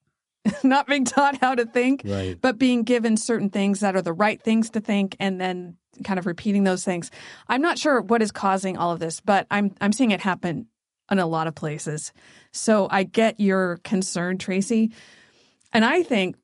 not 0.62 0.86
being 0.86 1.06
taught 1.06 1.40
how 1.40 1.54
to 1.54 1.64
think, 1.64 2.02
Right. 2.04 2.38
but 2.38 2.58
being 2.58 2.82
given 2.82 3.16
certain 3.16 3.48
things 3.48 3.80
that 3.80 3.96
are 3.96 4.02
the 4.02 4.12
right 4.12 4.38
things 4.42 4.68
to 4.70 4.80
think 4.80 5.16
and 5.18 5.40
then 5.40 5.76
kind 6.04 6.18
of 6.18 6.26
repeating 6.26 6.64
those 6.64 6.84
things. 6.84 7.10
I'm 7.48 7.62
not 7.62 7.78
sure 7.78 8.00
what 8.02 8.20
is 8.20 8.30
causing 8.30 8.76
all 8.76 8.90
of 8.92 8.98
this, 9.00 9.20
but 9.20 9.46
I'm 9.50 9.74
I'm 9.80 9.92
seeing 9.92 10.10
it 10.10 10.20
happen 10.20 10.66
in 11.10 11.18
a 11.18 11.26
lot 11.26 11.46
of 11.46 11.54
places. 11.54 12.12
So 12.52 12.88
I 12.90 13.04
get 13.04 13.40
your 13.40 13.78
concern, 13.84 14.36
Tracy. 14.36 14.92
And 15.72 15.84
I 15.84 16.02
think 16.02 16.36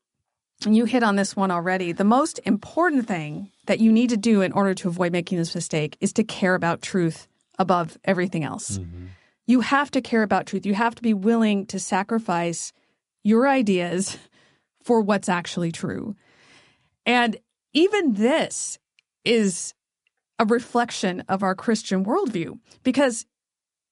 and 0.65 0.77
you 0.77 0.85
hit 0.85 1.03
on 1.03 1.17
this 1.17 1.35
one 1.37 1.51
already. 1.51 1.93
The 1.93 2.05
most 2.05 2.41
important 2.45 3.07
thing 3.07 3.51
that 3.67 3.81
you 3.81 3.93
need 3.93 4.11
to 4.11 4.17
do 4.17 4.41
in 4.43 4.53
order 4.53 4.73
to 4.75 4.89
avoid 4.89 5.13
making 5.13 5.37
this 5.39 5.55
mistake 5.55 5.97
is 6.01 6.13
to 6.15 6.25
care 6.25 6.55
about 6.55 6.81
truth 6.83 7.29
above 7.59 7.99
everything 8.05 8.45
else. 8.45 8.79
Mm-hmm. 8.79 9.07
You 9.51 9.63
have 9.63 9.91
to 9.91 10.01
care 10.01 10.23
about 10.23 10.47
truth. 10.47 10.65
You 10.65 10.75
have 10.75 10.95
to 10.95 11.03
be 11.03 11.13
willing 11.13 11.67
to 11.67 11.81
sacrifice 11.81 12.73
your 13.25 13.49
ideas 13.49 14.17
for 14.85 15.01
what's 15.01 15.29
actually 15.29 15.73
true. 15.73 16.15
And 17.05 17.37
even 17.73 18.15
this 18.15 18.79
is 19.25 19.75
a 20.39 20.45
reflection 20.45 21.25
of 21.29 21.43
our 21.43 21.57
Christian 21.57 22.05
worldview 22.05 22.61
because 22.85 23.27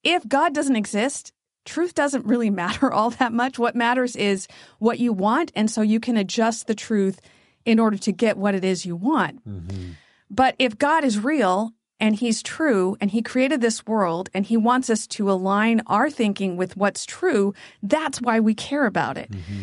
if 0.05 0.27
God 0.29 0.55
doesn't 0.55 0.77
exist, 0.77 1.33
truth 1.65 1.93
doesn't 1.93 2.25
really 2.25 2.50
matter 2.62 2.93
all 2.93 3.11
that 3.11 3.33
much. 3.33 3.59
What 3.59 3.75
matters 3.75 4.15
is 4.15 4.47
what 4.79 5.00
you 5.00 5.12
want. 5.12 5.50
And 5.57 5.69
so 5.69 5.83
you 5.83 5.99
can 5.99 6.17
adjust 6.17 6.69
the 6.69 6.77
truth 6.77 7.21
in 7.65 7.81
order 7.81 7.99
to 7.99 8.12
get 8.12 8.38
what 8.38 8.55
it 8.55 8.65
is 8.65 8.87
you 8.87 8.95
want. 8.95 9.45
Mm-hmm. 9.45 9.91
But 10.31 10.55
if 10.61 10.79
God 10.79 11.03
is 11.03 11.19
real 11.19 11.73
and 12.00 12.14
he's 12.17 12.43
true 12.43 12.97
and 13.00 13.11
he 13.11 13.23
created 13.23 13.61
this 13.61 13.87
world 13.87 14.28
and 14.35 14.47
he 14.47 14.57
wants 14.57 14.88
us 14.90 15.07
to 15.09 15.31
align 15.31 15.83
our 15.87 16.09
thinking 16.11 16.57
with 16.57 16.76
what's 16.76 17.05
true, 17.05 17.55
that's 17.83 18.21
why 18.21 18.40
we 18.40 18.55
care 18.55 18.87
about 18.87 19.19
it. 19.19 19.31
Mm-hmm. 19.31 19.62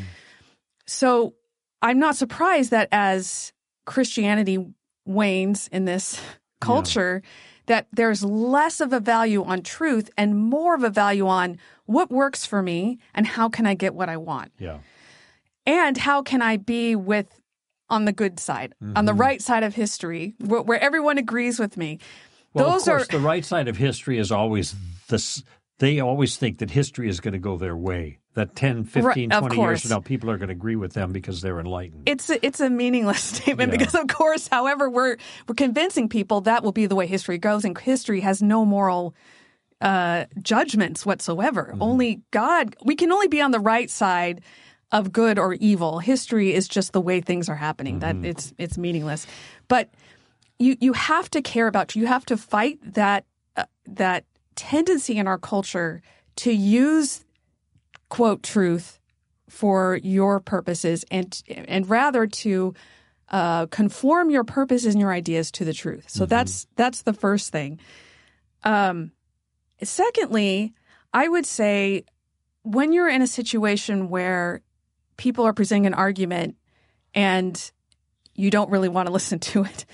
So 0.86 1.34
I'm 1.82 2.00
not 2.00 2.15
surprised 2.15 2.72
that 2.72 2.89
as 2.92 3.54
Christianity 3.86 4.65
wanes 5.06 5.70
in 5.72 5.86
this 5.86 6.20
culture, 6.62 7.22
that 7.68 7.88
there's 7.92 8.24
less 8.24 8.80
of 8.82 8.94
a 8.94 9.00
value 9.00 9.44
on 9.44 9.62
truth 9.62 10.10
and 10.18 10.38
more 10.38 10.75
of 10.75 10.84
a 10.84 10.89
value 10.89 11.27
on 11.27 11.58
what 11.86 12.12
works 12.12 12.46
for 12.46 12.62
me 12.62 13.00
and 13.13 13.25
how 13.25 13.50
can 13.50 13.65
I 13.65 13.74
get 13.74 13.94
what 13.96 14.10
I 14.10 14.18
want 14.18 14.51
Yeah. 14.60 14.80
and 15.65 15.98
how 15.98 16.22
can 16.22 16.42
I 16.42 16.58
be 16.58 16.96
with 16.96 17.27
on 17.89 18.06
the 18.06 18.12
good 18.13 18.39
side, 18.39 18.74
on 18.96 19.06
the 19.06 19.13
right 19.13 19.42
side 19.42 19.63
of 19.63 19.75
history, 19.75 20.34
where, 20.39 20.62
where 20.62 20.80
everyone 20.80 21.18
agrees 21.18 21.60
with 21.60 21.77
me. 21.77 22.00
Well, 22.54 22.72
Those 22.72 22.88
of 22.88 22.94
course, 22.94 23.04
are 23.10 23.12
the 23.20 23.20
right 23.20 23.44
side 23.46 23.68
of 23.68 23.77
history 23.77 24.18
is 24.18 24.32
always 24.32 24.75
this. 25.10 25.44
They 25.80 26.00
always 26.00 26.38
think 26.38 26.60
that 26.60 26.72
history 26.72 27.10
is 27.10 27.20
going 27.20 27.34
to 27.34 27.38
go 27.39 27.58
their 27.58 27.75
way. 27.75 28.20
That 28.36 28.56
10, 28.56 28.86
15, 28.86 29.04
Right, 29.30 29.39
20 29.39 29.56
course. 29.56 29.68
years 29.70 29.82
from 29.82 29.89
now, 29.89 30.00
people 30.00 30.32
are 30.32 30.38
going 30.38 30.48
to 30.48 30.54
agree 30.54 30.77
with 30.77 30.94
them 30.94 31.12
because 31.12 31.42
they're 31.42 31.60
enlightened. 31.60 32.04
it's 32.06 32.30
a, 32.30 32.46
it's 32.46 32.60
a 32.62 32.70
meaningless 32.70 33.22
statement 33.36 33.72
Yeah. 33.74 33.77
because 33.77 33.96
of 33.96 34.08
course, 34.08 34.48
however 34.48 34.89
we're 34.89 35.18
we're 35.48 35.56
convincing 35.56 36.08
people 36.10 36.42
that 36.42 36.63
will 36.63 36.72
be 36.72 36.86
the 36.86 36.96
way 36.96 37.08
history 37.08 37.38
goes, 37.38 37.65
and 37.65 37.77
history 37.77 38.22
has 38.22 38.42
no 38.42 38.63
moral 38.65 39.15
uh, 39.82 40.25
judgments 40.42 41.06
whatsoever. 41.06 41.70
Mm-hmm. 41.74 41.82
Only 41.84 42.22
God. 42.32 42.75
We 42.86 42.96
can 42.96 43.12
only 43.12 43.27
be 43.27 43.42
on 43.42 43.51
the 43.51 43.60
right 43.60 43.89
side 43.89 44.42
of 44.96 45.12
good 45.12 45.38
or 45.38 45.56
evil. 45.56 46.00
History 46.00 46.54
is 46.54 46.70
just 46.70 46.94
the 46.94 47.02
way 47.02 47.20
things 47.20 47.50
are 47.50 47.56
happening. 47.56 48.00
Mm-hmm. 48.00 48.22
That 48.22 48.30
it's 48.30 48.54
it's 48.58 48.78
meaningless. 48.78 49.28
But 49.68 49.90
you 50.58 50.78
you 50.80 50.94
have 50.94 51.30
to 51.32 51.42
care 51.42 51.68
about. 51.68 51.96
You 51.96 52.08
have 52.08 52.25
to 52.28 52.38
fight 52.38 52.80
that 52.94 53.25
uh, 53.58 53.66
that 53.86 54.24
tendency 54.56 55.18
in 55.18 55.28
our 55.28 55.38
culture 55.38 56.02
to 56.38 56.52
use 56.52 57.25
quote 58.08 58.42
truth 58.42 59.00
for 59.50 60.00
your 60.02 60.40
purposes 60.40 61.04
and 61.12 61.44
and 61.50 61.90
rather 61.90 62.25
to 62.25 62.74
uh, 63.30 63.66
conform 63.66 64.30
your 64.30 64.46
purposes 64.46 64.94
and 64.94 65.02
your 65.02 65.12
ideas 65.12 65.52
to 65.52 65.66
the 65.66 65.74
truth. 65.74 66.06
So 66.08 66.25
that's 66.25 66.68
that's 66.78 67.02
the 67.02 67.14
first 67.14 67.52
thing. 67.52 67.80
Um, 68.64 69.12
secondly, 69.84 70.74
I 71.14 71.28
would 71.28 71.46
say 71.46 72.06
when 72.64 72.94
you're 72.94 73.10
in 73.10 73.22
a 73.22 73.28
situation 73.28 74.10
where 74.10 74.62
people 75.17 75.45
are 75.45 75.53
presenting 75.53 75.86
an 75.88 75.93
argument 75.93 76.55
and 77.13 77.72
you 78.36 78.50
don't 78.51 78.69
really 78.69 78.89
want 78.89 79.07
to 79.07 79.13
listen 79.19 79.39
to 79.39 79.63
it, 79.63 79.86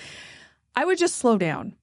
I 0.75 0.85
would 0.85 0.97
just 0.97 1.15
slow 1.15 1.37
down. 1.37 1.75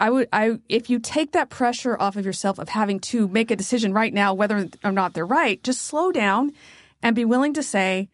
I 0.00 0.10
would 0.10 0.28
I 0.32 0.58
if 0.68 0.88
you 0.88 1.00
take 1.00 1.32
that 1.32 1.50
pressure 1.50 1.96
off 2.00 2.16
of 2.16 2.24
yourself 2.24 2.58
of 2.60 2.68
having 2.68 3.00
to 3.00 3.26
make 3.28 3.50
a 3.50 3.56
decision 3.56 3.92
right 3.92 4.14
now 4.14 4.32
whether 4.32 4.68
or 4.84 4.92
not 4.92 5.14
they're 5.14 5.26
right, 5.26 5.60
just 5.64 5.82
slow 5.82 6.12
down 6.12 6.52
and 7.02 7.16
be 7.16 7.24
willing 7.24 7.52
to 7.54 7.64
say, 7.64 8.08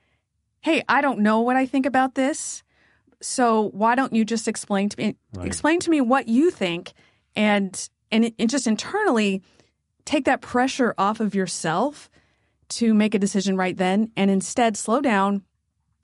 "Hey, 0.62 0.82
I 0.88 1.02
don't 1.02 1.18
know 1.18 1.40
what 1.40 1.56
I 1.56 1.66
think 1.66 1.84
about 1.84 2.14
this. 2.14 2.62
So 3.20 3.70
why 3.72 3.94
don't 3.94 4.14
you 4.14 4.24
just 4.24 4.48
explain 4.48 4.88
to 4.90 4.98
me 4.98 5.16
Right. 5.34 5.46
explain 5.46 5.78
to 5.80 5.90
me 5.90 6.00
what 6.00 6.26
you 6.26 6.50
think 6.50 6.92
and 7.36 7.88
and, 8.10 8.32
and 8.38 8.48
just 8.48 8.66
internally 8.66 9.42
take 10.06 10.24
that 10.24 10.40
pressure 10.40 10.94
off 10.96 11.20
of 11.20 11.34
yourself 11.34 12.08
to 12.78 12.94
make 12.94 13.14
a 13.14 13.18
decision 13.18 13.56
right 13.56 13.76
then 13.76 14.10
and 14.16 14.30
instead 14.30 14.76
slow 14.76 15.00
down 15.00 15.42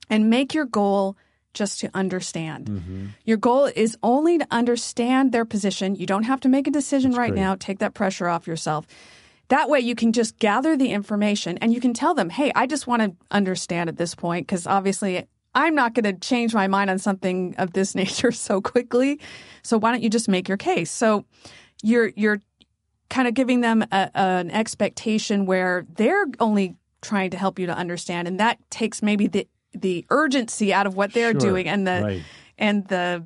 and 0.09 0.29
make 0.29 0.53
your 0.53 0.65
goal 0.65 1.17
just 1.53 1.79
to 1.81 1.89
understand. 1.93 2.67
Mm-hmm. 2.67 3.05
Your 3.25 3.37
goal 3.37 3.65
is 3.65 3.97
only 4.03 4.37
to 4.37 4.47
understand 4.51 5.31
their 5.31 5.45
position. 5.45 5.95
You 5.95 6.05
don't 6.05 6.23
have 6.23 6.39
to 6.41 6.49
make 6.49 6.67
a 6.67 6.71
decision 6.71 7.11
right 7.11 7.31
great. 7.31 7.39
now. 7.39 7.55
Take 7.55 7.79
that 7.79 7.93
pressure 7.93 8.27
off 8.27 8.47
yourself. 8.47 8.87
That 9.49 9.69
way 9.69 9.81
you 9.81 9.95
can 9.95 10.13
just 10.13 10.37
gather 10.37 10.77
the 10.77 10.91
information 10.91 11.57
and 11.57 11.73
you 11.73 11.81
can 11.81 11.93
tell 11.93 12.13
them, 12.13 12.29
hey, 12.29 12.53
I 12.55 12.67
just 12.67 12.87
want 12.87 13.01
to 13.01 13.13
understand 13.31 13.89
at 13.89 13.97
this 13.97 14.15
point 14.15 14.47
because 14.47 14.65
obviously 14.65 15.27
I'm 15.53 15.75
not 15.75 15.93
going 15.93 16.05
to 16.05 16.13
change 16.13 16.53
my 16.53 16.67
mind 16.67 16.89
on 16.89 16.99
something 16.99 17.55
of 17.57 17.73
this 17.73 17.95
nature 18.01 18.31
so 18.31 18.61
quickly. 18.61 19.19
So 19.63 19.77
why 19.77 19.91
don't 19.91 20.03
you 20.03 20.09
just 20.09 20.29
make 20.29 20.47
your 20.47 20.57
case? 20.57 20.89
So 20.89 21.25
you're 21.83 22.11
you're 22.15 22.39
kind 23.11 23.27
of 23.27 23.35
giving 23.35 23.61
them 23.61 23.83
a, 23.91 24.09
an 24.15 24.49
expectation 24.49 25.45
where 25.45 25.85
they're 25.95 26.25
only 26.39 26.75
trying 27.01 27.29
to 27.31 27.37
help 27.37 27.59
you 27.59 27.67
to 27.67 27.75
understand, 27.75 28.27
and 28.27 28.39
that 28.39 28.57
takes 28.71 29.03
maybe 29.03 29.27
the 29.27 29.47
the 29.73 30.05
urgency 30.09 30.73
out 30.73 30.87
of 30.87 30.95
what 30.95 31.13
they're 31.13 31.31
Sure. 31.31 31.39
doing 31.39 31.67
and 31.67 31.85
the 31.85 32.01
Right. 32.03 32.21
and 32.57 32.87
the 32.87 33.25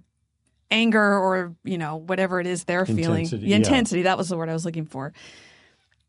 anger 0.70 1.18
or 1.18 1.56
you 1.64 1.78
know 1.78 1.96
whatever 1.96 2.40
it 2.40 2.48
is 2.48 2.66
they're 2.66 2.86
feeling 2.86 3.24
Intensity, 3.26 3.44
the 3.44 3.50
yeah. 3.50 3.56
intensity 3.58 4.02
that 4.02 4.18
was 4.18 4.30
the 4.30 4.38
word 4.38 4.50
i 4.50 4.54
was 4.54 4.66
looking 4.66 4.86
for 4.86 5.14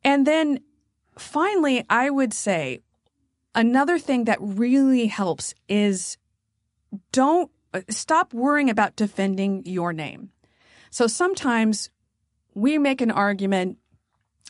and 0.03 0.27
then 0.27 0.61
finally 1.19 1.85
i 1.91 2.09
would 2.09 2.33
say 2.33 2.81
another 3.55 3.99
thing 3.99 4.25
that 4.25 4.39
really 4.41 5.07
helps 5.07 5.55
is 5.69 6.17
don't 7.13 7.51
uh, 7.75 7.81
stop 7.91 8.33
worrying 8.33 8.71
about 8.71 8.97
defending 8.97 9.63
your 9.67 9.93
name 9.93 10.31
so 10.91 11.07
sometimes 11.07 11.91
we 12.57 12.79
make 12.79 13.01
an 13.01 13.11
argument 13.11 13.77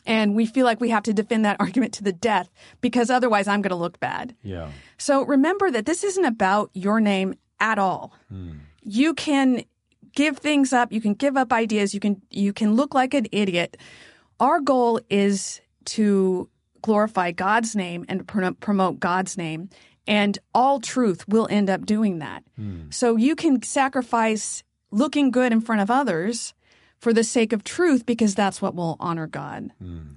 and 0.05 0.35
we 0.35 0.45
feel 0.45 0.65
like 0.65 0.79
we 0.79 0.89
have 0.89 1.03
to 1.03 1.13
defend 1.13 1.43
that 1.45 1.57
argument 1.65 1.93
to 1.95 2.03
the 2.03 2.13
death 2.13 2.47
because 2.81 3.09
otherwise 3.09 3.47
i'm 3.47 3.61
going 3.61 3.75
to 3.77 3.83
look 3.85 3.99
bad 3.99 4.33
Yeah. 4.43 4.69
so 4.97 5.23
remember 5.25 5.69
that 5.71 5.85
this 5.85 6.03
isn't 6.03 6.25
about 6.25 6.69
your 6.73 6.99
name 7.01 7.35
at 7.59 7.79
all. 7.79 8.13
Hmm. 8.29 8.51
You 8.83 9.13
can 9.15 9.63
give 10.13 10.37
things 10.37 10.71
up, 10.73 10.91
you 10.93 11.01
can 11.01 11.15
give 11.15 11.35
up 11.35 11.51
ideas, 11.51 11.93
you 11.95 11.99
can 11.99 12.21
you 12.29 12.53
can 12.53 12.75
look 12.75 12.93
like 12.93 13.13
an 13.15 13.25
idiot. 13.31 13.77
Our 14.39 14.59
goal 14.61 14.99
is 15.09 15.59
to 15.95 16.47
glorify 16.83 17.31
God's 17.31 17.75
name 17.75 18.05
and 18.07 18.27
pro- 18.27 18.53
promote 18.53 18.99
God's 18.99 19.37
name, 19.37 19.69
and 20.05 20.37
all 20.53 20.79
truth 20.79 21.27
will 21.27 21.47
end 21.49 21.67
up 21.69 21.85
doing 21.85 22.19
that. 22.19 22.43
Hmm. 22.55 22.91
So 22.91 23.15
you 23.17 23.35
can 23.35 23.63
sacrifice 23.63 24.63
looking 24.91 25.31
good 25.31 25.51
in 25.51 25.59
front 25.59 25.81
of 25.81 25.89
others 25.89 26.53
for 26.99 27.13
the 27.13 27.23
sake 27.23 27.53
of 27.53 27.63
truth 27.63 28.05
because 28.05 28.35
that's 28.35 28.61
what 28.61 28.75
will 28.75 28.97
honor 28.99 29.27
God. 29.27 29.71
Hmm. 29.79 30.13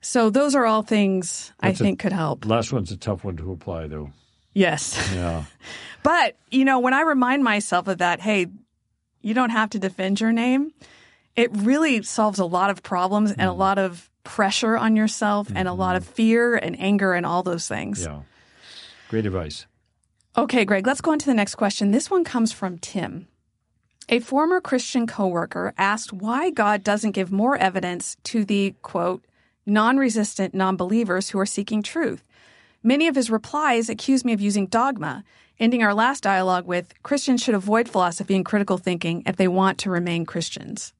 So 0.00 0.30
those 0.30 0.54
are 0.54 0.66
all 0.66 0.82
things 0.82 1.52
I 1.60 1.68
That's 1.68 1.80
a- 1.80 1.84
think 1.84 2.00
could 2.00 2.12
help. 2.12 2.44
Last 2.44 2.72
one's 2.72 2.90
a 2.90 2.96
tough 2.96 3.24
one 3.24 3.36
to 3.36 3.52
apply, 3.52 3.86
though. 3.86 4.10
Yes. 4.52 5.10
Yeah. 5.14 5.44
But, 6.04 6.36
you 6.50 6.64
know, 6.64 6.80
when 6.80 6.94
I 6.94 7.02
remind 7.02 7.44
myself 7.44 7.86
of 7.86 7.98
that, 7.98 8.18
hey, 8.18 8.48
you 9.20 9.34
don't 9.34 9.50
have 9.50 9.70
to 9.70 9.78
defend 9.78 10.20
your 10.20 10.32
name, 10.32 10.72
it 11.36 11.56
really 11.56 12.02
solves 12.02 12.40
a 12.40 12.44
lot 12.44 12.70
of 12.70 12.82
problems 12.82 13.30
and 13.30 13.42
a 13.42 13.52
hmm. 13.52 13.60
lot 13.60 13.78
of 13.78 14.10
pressure 14.24 14.76
on 14.76 14.96
yourself 14.96 15.48
and 15.54 15.68
a 15.68 15.72
lot 15.72 15.94
of 15.94 16.02
mm-hmm. 16.02 16.12
fear 16.14 16.56
and 16.56 16.78
anger 16.80 17.14
and 17.14 17.24
all 17.24 17.44
those 17.44 17.68
things. 17.68 18.02
yeah. 18.02 18.22
Great 19.10 19.26
advice. 19.26 19.66
Okay, 20.36 20.64
Greg, 20.64 20.86
let's 20.86 21.00
go 21.00 21.12
on 21.12 21.18
to 21.18 21.26
the 21.26 21.34
next 21.34 21.56
question. 21.56 21.90
This 21.90 22.10
one 22.10 22.24
comes 22.24 22.52
from 22.52 22.78
Tim. 22.78 23.28
A 24.08 24.18
former 24.20 24.60
Christian 24.60 25.06
coworker 25.06 25.72
asked 25.78 26.12
why 26.12 26.50
God 26.50 26.82
doesn't 26.84 27.12
give 27.12 27.30
more 27.32 27.56
evidence 27.56 28.16
to 28.24 28.44
the 28.44 28.74
quote 28.82 29.24
non-resistant 29.64 30.54
non-believers 30.54 31.30
who 31.30 31.38
are 31.38 31.46
seeking 31.46 31.82
truth. 31.82 32.24
Many 32.82 33.06
of 33.06 33.14
his 33.14 33.30
replies 33.30 33.88
accuse 33.88 34.24
me 34.24 34.32
of 34.32 34.40
using 34.40 34.66
dogma, 34.66 35.22
ending 35.60 35.82
our 35.84 35.94
last 35.94 36.22
dialogue 36.24 36.66
with 36.66 36.92
Christians 37.04 37.42
should 37.42 37.54
avoid 37.54 37.88
philosophy 37.88 38.34
and 38.34 38.44
critical 38.44 38.76
thinking 38.76 39.22
if 39.24 39.36
they 39.36 39.46
want 39.48 39.78
to 39.78 39.90
remain 39.90 40.26
Christians. 40.26 40.92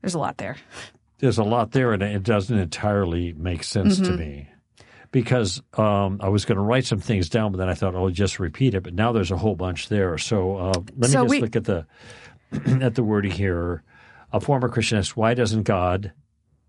There's 0.00 0.14
a 0.14 0.18
lot 0.18 0.38
there. 0.38 0.56
There's 1.18 1.38
a 1.38 1.44
lot 1.44 1.70
there, 1.70 1.92
and 1.92 2.02
it 2.02 2.24
doesn't 2.24 2.58
entirely 2.58 3.32
make 3.34 3.62
sense 3.62 4.00
Mm-hmm. 4.00 4.10
to 4.10 4.16
me. 4.18 4.48
because 5.12 5.62
um, 5.78 6.18
I 6.20 6.28
was 6.30 6.44
going 6.44 6.56
to 6.56 6.62
write 6.64 6.84
some 6.86 6.98
things 6.98 7.28
down, 7.28 7.52
but 7.52 7.58
then 7.58 7.68
I 7.68 7.74
thought 7.74 7.94
I'll 7.94 8.10
just 8.10 8.40
repeat 8.40 8.74
it. 8.74 8.82
But 8.82 8.94
now 8.94 9.12
there's 9.12 9.30
a 9.30 9.36
whole 9.36 9.54
bunch 9.54 9.88
there. 9.88 10.18
So 10.18 10.56
uh, 10.56 10.72
let 10.96 10.98
me 10.98 11.06
So 11.08 11.22
just 11.22 11.30
we- 11.30 11.40
look 11.40 11.54
at 11.54 11.64
the 11.64 11.86
at 12.80 12.94
the 12.94 13.04
Wordy 13.04 13.30
Hearer, 13.30 13.82
A 14.32 14.40
former 14.40 14.68
Christian 14.68 14.98
asks, 14.98 15.16
"Why 15.16 15.34
doesn't 15.34 15.64
God 15.64 16.12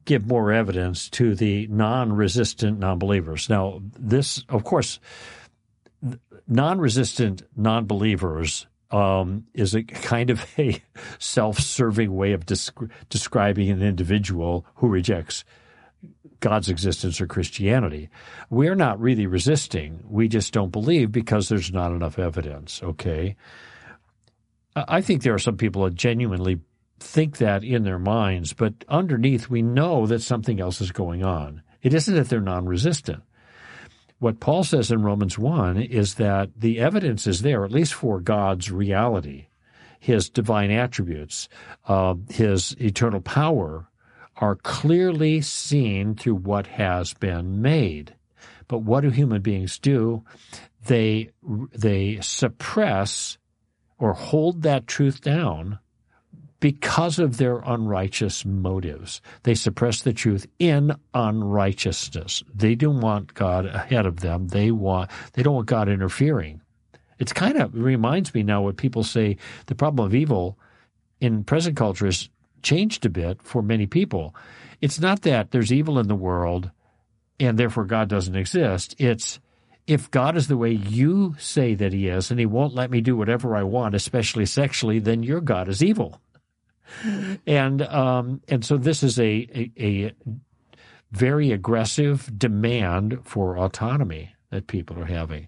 give 0.05 0.27
more 0.27 0.51
evidence 0.51 1.09
to 1.11 1.35
the 1.35 1.67
non-resistant 1.67 2.79
non-believers?" 2.79 3.49
Now, 3.49 3.81
this, 3.97 4.43
of 4.49 4.63
course, 4.63 4.99
non-resistant 6.47 7.43
non-believers 7.55 8.67
um, 8.91 9.45
is 9.53 9.73
a 9.73 9.83
kind 9.83 10.29
of 10.29 10.45
a 10.57 10.81
self-serving 11.19 12.13
way 12.13 12.33
of 12.33 12.45
descri- 12.45 12.91
describing 13.09 13.69
an 13.69 13.81
individual 13.81 14.65
who 14.75 14.87
rejects 14.87 15.43
God's 16.39 16.69
existence 16.69 17.21
or 17.21 17.25
Christianity. 17.25 18.09
We're 18.49 18.75
not 18.75 18.99
really 18.99 19.25
resisting. 19.25 20.03
We 20.07 20.27
just 20.27 20.51
don't 20.53 20.71
believe 20.71 21.11
because 21.11 21.47
there's 21.47 21.71
not 21.71 21.91
enough 21.91 22.19
evidence. 22.19 22.83
Okay. 22.83 23.35
I 24.75 25.01
think 25.01 25.22
there 25.22 25.34
are 25.34 25.39
some 25.39 25.58
people 25.58 25.84
that 25.84 25.96
genuinely 25.96 26.60
think 27.00 27.38
that 27.38 27.63
in 27.63 27.84
their 27.84 28.00
minds, 28.00 28.53
but 28.53 28.74
underneath 28.88 29.50
we 29.50 29.62
know 29.62 30.08
that 30.08 30.22
something 30.22 30.60
else 30.60 30.82
is 30.82 30.92
going 30.92 31.24
on. 31.24 31.62
It 31.82 31.94
isn't 31.94 32.15
that 32.15 32.30
they're 32.30 32.39
non 32.39 32.65
resistant. 32.65 33.24
What 34.20 34.39
Paul 34.39 34.63
says 34.63 34.89
in 34.89 35.03
Romans 35.03 35.38
1 35.38 35.77
is 35.77 36.15
that 36.15 36.50
the 36.56 36.80
evidence 36.80 37.27
is 37.27 37.42
there, 37.42 37.65
at 37.65 37.72
least 37.72 37.94
for 37.94 38.22
God's 38.22 38.72
reality, 38.72 39.48
his 40.00 40.30
divine 40.30 40.72
attributes, 40.72 41.50
uh, 41.88 42.15
his 42.30 42.74
eternal 42.80 43.20
power 43.20 43.89
are 44.38 44.56
clearly 44.56 45.42
seen 45.42 46.15
through 46.15 46.36
what 46.36 46.68
has 46.68 47.13
been 47.13 47.62
made. 47.62 48.15
But 48.68 48.80
what 48.80 49.01
do 49.01 49.10
human 49.10 49.42
beings 49.42 49.77
do? 49.77 50.24
They 50.86 51.32
they 51.74 52.20
suppress 52.22 53.38
or 54.03 54.12
hold 54.12 54.63
that 54.63 54.86
truth 54.86 55.22
down 55.22 55.79
because 56.60 57.19
of 57.19 57.38
their 57.38 57.60
unrighteous 57.60 58.43
motives. 58.43 59.22
They 59.43 59.55
suppress 59.55 60.01
the 60.01 60.12
truth 60.12 60.45
in 60.60 60.93
unrighteousness. 61.13 62.43
They 62.53 62.75
don't 62.75 63.00
want 63.00 63.33
God 63.33 63.65
ahead 63.65 64.05
of 64.05 64.19
them. 64.19 64.50
They 64.50 64.72
want 64.72 65.10
they 65.31 65.41
don't 65.41 65.55
want 65.55 65.67
God 65.67 65.88
interfering. 65.88 66.60
It's 67.17 67.31
kind 67.31 67.55
of 67.55 67.74
reminds 67.74 68.33
me 68.33 68.43
now 68.43 68.63
what 68.63 68.75
people 68.75 69.05
say 69.05 69.38
the 69.67 69.75
problem 69.75 70.05
of 70.05 70.13
evil 70.13 70.60
in 71.22 71.45
present 71.45 71.77
culture 71.77 72.05
has 72.05 72.27
changed 72.62 73.05
a 73.05 73.10
bit 73.10 73.41
for 73.41 73.62
many 73.62 73.86
people. 73.86 74.36
It's 74.81 75.00
not 75.00 75.22
that 75.22 75.51
there's 75.51 75.72
evil 75.72 75.98
in 75.98 76.10
the 76.10 76.15
world 76.15 76.72
and 77.39 77.57
therefore 77.57 77.86
God 77.86 78.10
doesn't 78.10 78.36
exist. 78.36 78.95
It's 78.98 79.39
if 79.85 80.09
God 80.11 80.37
is 80.37 80.47
the 80.47 80.57
way 80.57 80.71
you 80.71 81.35
say 81.37 81.75
that 81.75 81.93
he 81.93 82.07
is 82.07 82.31
and 82.31 82.39
he 82.39 82.45
won't 82.45 82.73
let 82.73 82.89
me 82.89 83.01
do 83.01 83.17
whatever 83.17 83.55
I 83.55 83.63
want, 83.63 83.95
especially 83.95 84.45
sexually, 84.45 84.99
then 84.99 85.23
your 85.23 85.41
God 85.41 85.67
is 85.67 85.83
evil. 85.83 86.21
And 87.45 87.81
um, 87.81 88.41
and 88.47 88.63
so 88.63 88.77
this 88.77 89.03
is 89.03 89.19
a, 89.19 89.23
a, 89.23 89.71
a 89.79 90.11
very 91.11 91.51
aggressive 91.51 92.31
demand 92.37 93.19
for 93.23 93.57
autonomy 93.57 94.33
that 94.51 94.67
people 94.67 94.99
are 94.99 95.05
having. 95.05 95.47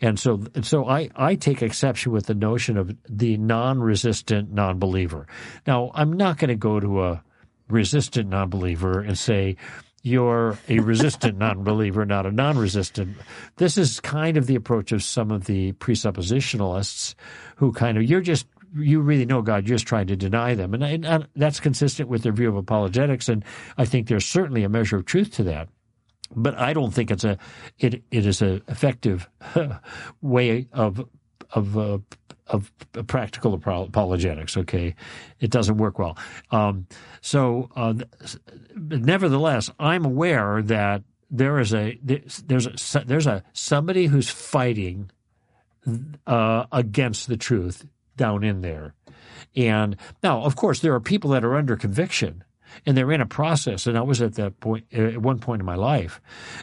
And 0.00 0.18
so 0.18 0.42
and 0.54 0.64
so 0.64 0.86
I, 0.86 1.10
I 1.14 1.34
take 1.34 1.62
exception 1.62 2.12
with 2.12 2.26
the 2.26 2.34
notion 2.34 2.76
of 2.78 2.96
the 3.08 3.36
non-resistant 3.36 4.52
non-believer. 4.52 5.26
Now, 5.66 5.90
I'm 5.94 6.12
not 6.12 6.38
going 6.38 6.48
to 6.48 6.56
go 6.56 6.80
to 6.80 7.04
a 7.04 7.22
resistant 7.68 8.30
non-believer 8.30 9.00
and 9.00 9.18
say 9.18 9.56
you're 10.06 10.56
a 10.68 10.78
resistant 10.78 11.36
non-believer, 11.36 12.06
not 12.06 12.26
a 12.26 12.30
non-resistant. 12.30 13.16
This 13.56 13.76
is 13.76 13.98
kind 13.98 14.36
of 14.36 14.46
the 14.46 14.54
approach 14.54 14.92
of 14.92 15.02
some 15.02 15.32
of 15.32 15.46
the 15.46 15.72
presuppositionalists 15.72 17.14
who 17.56 17.72
kind 17.72 17.98
of 17.98 18.04
you're 18.04 18.20
just 18.20 18.46
you 18.78 19.00
really 19.00 19.24
know 19.24 19.42
God, 19.42 19.66
you're 19.66 19.76
just 19.76 19.86
trying 19.86 20.06
to 20.08 20.16
deny 20.16 20.54
them, 20.54 20.74
and, 20.74 20.84
and, 20.84 21.04
and 21.04 21.26
that's 21.34 21.60
consistent 21.60 22.08
with 22.08 22.22
their 22.22 22.32
view 22.32 22.48
of 22.48 22.56
apologetics. 22.56 23.28
And 23.28 23.44
I 23.78 23.84
think 23.84 24.06
there's 24.06 24.26
certainly 24.26 24.62
a 24.64 24.68
measure 24.68 24.96
of 24.96 25.06
truth 25.06 25.32
to 25.32 25.42
that 25.44 25.68
but 26.34 26.58
I 26.58 26.72
don't 26.72 26.92
think 26.92 27.12
it's 27.12 27.24
a 27.24 27.38
it 27.78 28.02
it 28.10 28.26
is 28.26 28.42
an 28.42 28.62
effective 28.68 29.28
way 30.22 30.66
of 30.72 31.08
of 31.52 31.78
uh, 31.78 31.98
of 32.48 32.72
practical 33.06 33.54
apologetics. 33.54 34.56
Okay, 34.56 34.94
it 35.40 35.50
doesn't 35.50 35.76
work 35.76 35.98
well. 35.98 36.16
Um, 36.50 36.86
so, 37.20 37.70
uh, 37.76 37.94
nevertheless, 38.74 39.70
I'm 39.78 40.04
aware 40.04 40.62
that 40.62 41.02
there 41.30 41.58
is 41.58 41.74
a 41.74 41.98
there's 42.02 42.66
a 42.66 43.04
there's 43.04 43.26
a 43.26 43.42
somebody 43.52 44.06
who's 44.06 44.30
fighting 44.30 45.10
uh, 46.26 46.66
against 46.72 47.28
the 47.28 47.36
truth 47.36 47.86
down 48.16 48.44
in 48.44 48.60
there, 48.60 48.94
and 49.54 49.96
now, 50.22 50.42
of 50.42 50.56
course, 50.56 50.80
there 50.80 50.94
are 50.94 51.00
people 51.00 51.30
that 51.30 51.44
are 51.44 51.56
under 51.56 51.76
conviction 51.76 52.44
and 52.84 52.96
they're 52.96 53.12
in 53.12 53.20
a 53.20 53.26
process. 53.26 53.86
And 53.86 53.96
I 53.96 54.02
was 54.02 54.20
at 54.20 54.34
that 54.34 54.60
point 54.60 54.86
at 54.92 55.18
one 55.18 55.38
point 55.38 55.60
in 55.60 55.66
my 55.66 55.76
life, 55.76 56.20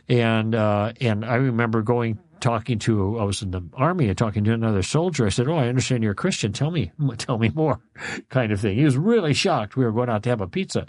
and 0.08 0.54
uh, 0.54 0.93
and 1.02 1.26
I 1.26 1.36
remember 1.36 1.82
going 1.82 2.19
talking 2.43 2.77
to 2.77 3.17
I 3.17 3.23
was 3.23 3.41
in 3.41 3.51
the 3.51 3.62
army 3.73 4.10
and 4.10 4.17
talking 4.17 4.43
to 4.43 4.53
another 4.53 4.84
soldier. 4.84 5.25
I 5.25 5.29
said, 5.29 5.47
"Oh, 5.47 5.56
I 5.56 5.69
understand 5.69 6.03
you're 6.03 6.12
a 6.12 6.15
Christian. 6.15 6.51
Tell 6.51 6.71
me, 6.71 6.91
tell 7.17 7.38
me 7.38 7.49
more," 7.56 7.79
kind 8.29 8.51
of 8.51 8.60
thing. 8.60 8.77
He 8.77 8.84
was 8.84 8.97
really 8.97 9.34
shocked. 9.34 9.77
We 9.77 9.86
were 9.86 9.93
going 9.93 10.10
out 10.10 10.23
to 10.23 10.29
have 10.29 10.41
a 10.41 10.47
pizza, 10.47 10.86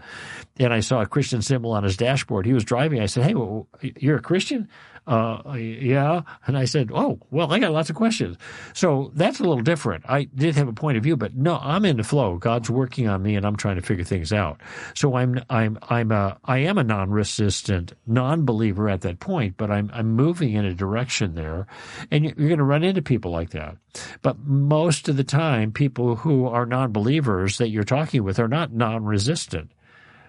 and 0.59 0.75
I 0.75 0.81
saw 0.81 1.01
a 1.01 1.07
Christian 1.07 1.43
symbol 1.43 1.71
on 1.71 1.85
his 1.85 1.97
dashboard. 1.97 2.45
He 2.45 2.53
was 2.53 2.65
driving. 2.65 3.01
I 3.01 3.07
said, 3.07 3.25
"Hey, 3.25 3.35
well, 3.35 3.69
you're 3.81 4.17
a 4.17 4.23
Christian?" 4.23 4.69
Uh, 5.07 5.55
yeah. 5.55 6.23
And 6.47 6.57
I 6.57 6.65
said, 6.65 6.91
Oh, 6.93 7.19
well, 7.31 7.53
I 7.53 7.59
got 7.59 7.73
lots 7.73 7.91
of 7.91 7.97
questions. 7.97 8.39
So 8.73 9.11
that's 9.15 9.39
a 9.39 9.43
little 9.43 9.63
different. 9.63 10.05
I 10.09 10.25
did 10.25 10.57
have 10.57 10.69
a 10.69 10.73
point 10.73 10.97
of 10.97 11.03
view, 11.03 11.17
but 11.17 11.35
no, 11.35 11.59
I'm 11.61 11.85
in 11.85 11.99
the 11.99 12.05
flow. 12.05 12.37
God's 12.39 12.71
working 12.71 13.07
on 13.07 13.23
me 13.23 13.37
and 13.37 13.47
I'm 13.47 13.57
trying 13.57 13.77
to 13.77 13.83
figure 13.83 14.05
things 14.05 14.33
out. 14.33 14.61
So 14.95 15.17
I'm, 15.17 15.43
I'm, 15.51 15.79
I'm 15.83 16.11
a, 16.11 16.39
I 16.45 16.59
am 16.59 16.79
a 16.79 16.85
non-resistant 16.85 17.93
non-believer 18.07 18.89
at 18.89 19.03
that 19.03 19.21
point, 19.21 19.57
but 19.59 19.71
I'm, 19.71 19.91
I'm 19.93 20.13
moving 20.13 20.55
in 20.55 20.65
a 20.65 20.75
direction 20.75 21.35
there 21.35 21.67
and 22.11 22.25
you're 22.25 22.49
going 22.49 22.59
to 22.59 22.65
run 22.65 22.83
into 22.83 23.03
people 23.03 23.31
like 23.31 23.51
that. 23.51 23.77
But 24.23 24.39
most 24.39 25.09
of 25.09 25.17
the 25.17 25.25
time, 25.25 25.73
people 25.73 26.17
who 26.17 26.47
are 26.47 26.65
non-believers 26.65 27.59
that 27.59 27.69
you're 27.69 27.85
talking 27.85 28.25
with 28.25 28.39
are 28.39 28.49
not 28.49 28.73
non-resistant 28.73 29.71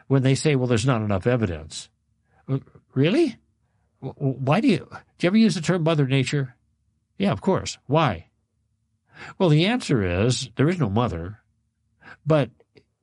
when 0.08 0.24
they 0.24 0.36
say, 0.36 0.56
well, 0.56 0.68
there's 0.68 0.86
not 0.86 1.02
enough 1.02 1.26
evidence. 1.26 1.90
Really? 2.94 3.38
Why 4.18 4.62
do 4.62 4.68
you, 4.68 4.88
do 4.90 5.26
you 5.26 5.28
ever 5.28 5.38
use 5.38 5.56
the 5.56 5.62
term 5.62 5.84
Mother 5.84 6.08
Nature? 6.08 6.56
Yeah, 7.18 7.32
of 7.32 7.42
course. 7.42 7.78
Why? 7.88 8.28
Well, 9.38 9.50
the 9.50 9.66
answer 9.66 10.04
is 10.04 10.50
there 10.56 10.70
is 10.70 10.80
no 10.80 10.90
mother, 10.90 11.40
but 12.26 12.50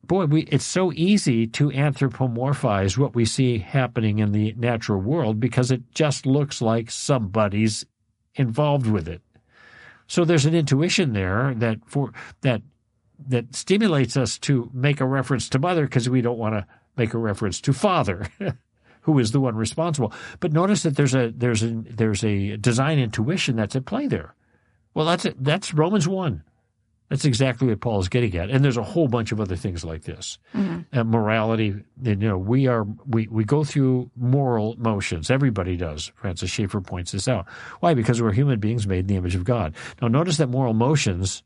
boy, 0.04 0.26
we, 0.26 0.42
it's 0.42 0.64
so 0.64 0.92
easy 0.92 1.46
to 1.46 1.70
anthropomorphize 1.70 2.98
what 2.98 3.14
we 3.14 3.24
see 3.24 3.58
happening 3.58 4.18
in 4.18 4.32
the 4.32 4.54
natural 4.58 5.00
world 5.00 5.40
because 5.40 5.70
it 5.70 5.82
just 5.94 6.26
looks 6.26 6.60
like 6.60 6.90
somebody's 6.90 7.86
involved 8.34 8.86
with 8.86 9.08
it. 9.08 9.22
So 10.06 10.24
there's 10.24 10.44
an 10.44 10.54
intuition 10.54 11.14
there 11.14 11.54
that 11.56 11.78
for 11.86 12.12
that 12.42 12.62
that 13.28 13.54
stimulates 13.54 14.16
us 14.16 14.36
to 14.36 14.68
make 14.74 15.00
a 15.00 15.06
reference 15.06 15.48
to 15.50 15.58
mother 15.58 15.84
because 15.84 16.10
we 16.10 16.20
don't 16.20 16.38
want 16.38 16.54
to 16.54 16.66
make 16.96 17.14
a 17.14 17.18
reference 17.18 17.60
to 17.62 17.72
father. 17.72 18.26
who 19.02 19.18
is 19.18 19.32
the 19.32 19.40
one 19.40 19.56
responsible. 19.56 20.12
But 20.40 20.52
notice 20.52 20.82
that 20.82 20.96
there's 20.96 21.14
a 21.14 21.32
there's 21.34 21.62
a 21.62 21.70
there's 21.70 22.24
a 22.24 22.56
design 22.56 22.98
intuition 22.98 23.56
that's 23.56 23.76
at 23.76 23.84
play 23.84 24.06
there. 24.06 24.34
Well, 24.94 25.06
that's 25.06 25.24
it. 25.24 25.42
That's 25.42 25.72
Romans 25.74 26.08
one. 26.08 26.42
That's 27.08 27.26
exactly 27.26 27.68
what 27.68 27.80
Paul 27.80 28.00
is 28.00 28.08
getting 28.08 28.34
at, 28.36 28.48
and 28.48 28.64
there's 28.64 28.78
a 28.78 28.82
whole 28.82 29.06
bunch 29.06 29.32
of 29.32 29.40
other 29.40 29.54
things 29.54 29.84
like 29.84 30.04
this. 30.04 30.38
Mm-hmm. 30.54 30.98
Uh, 30.98 31.04
morality, 31.04 31.74
you 32.02 32.16
know, 32.16 32.38
we 32.38 32.68
are 32.68 32.86
we 33.06 33.26
we 33.26 33.44
go 33.44 33.64
through 33.64 34.10
moral 34.16 34.76
motions. 34.78 35.30
Everybody 35.30 35.76
does. 35.76 36.10
Francis 36.14 36.48
Schaeffer 36.48 36.80
points 36.80 37.12
this 37.12 37.28
out. 37.28 37.46
Why? 37.80 37.92
Because 37.92 38.22
we're 38.22 38.32
human 38.32 38.60
beings 38.60 38.86
made 38.86 39.00
in 39.00 39.06
the 39.08 39.16
image 39.16 39.34
of 39.34 39.44
God. 39.44 39.74
Now, 40.00 40.08
notice 40.08 40.38
that 40.38 40.48
moral 40.48 40.72
motions 40.72 41.42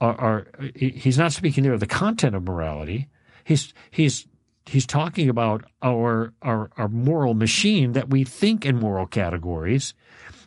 are, 0.00 0.18
are 0.18 0.46
he's 0.74 1.18
not 1.18 1.32
speaking 1.32 1.64
there 1.64 1.74
of 1.74 1.80
the 1.80 1.86
content 1.86 2.34
of 2.34 2.44
morality. 2.44 3.08
He's 3.44 3.74
he's 3.90 4.26
he's 4.66 4.86
talking 4.86 5.28
about 5.28 5.64
our, 5.82 6.32
our 6.42 6.70
our 6.76 6.88
moral 6.88 7.34
machine 7.34 7.92
that 7.92 8.10
we 8.10 8.24
think 8.24 8.64
in 8.64 8.78
moral 8.78 9.06
categories 9.06 9.94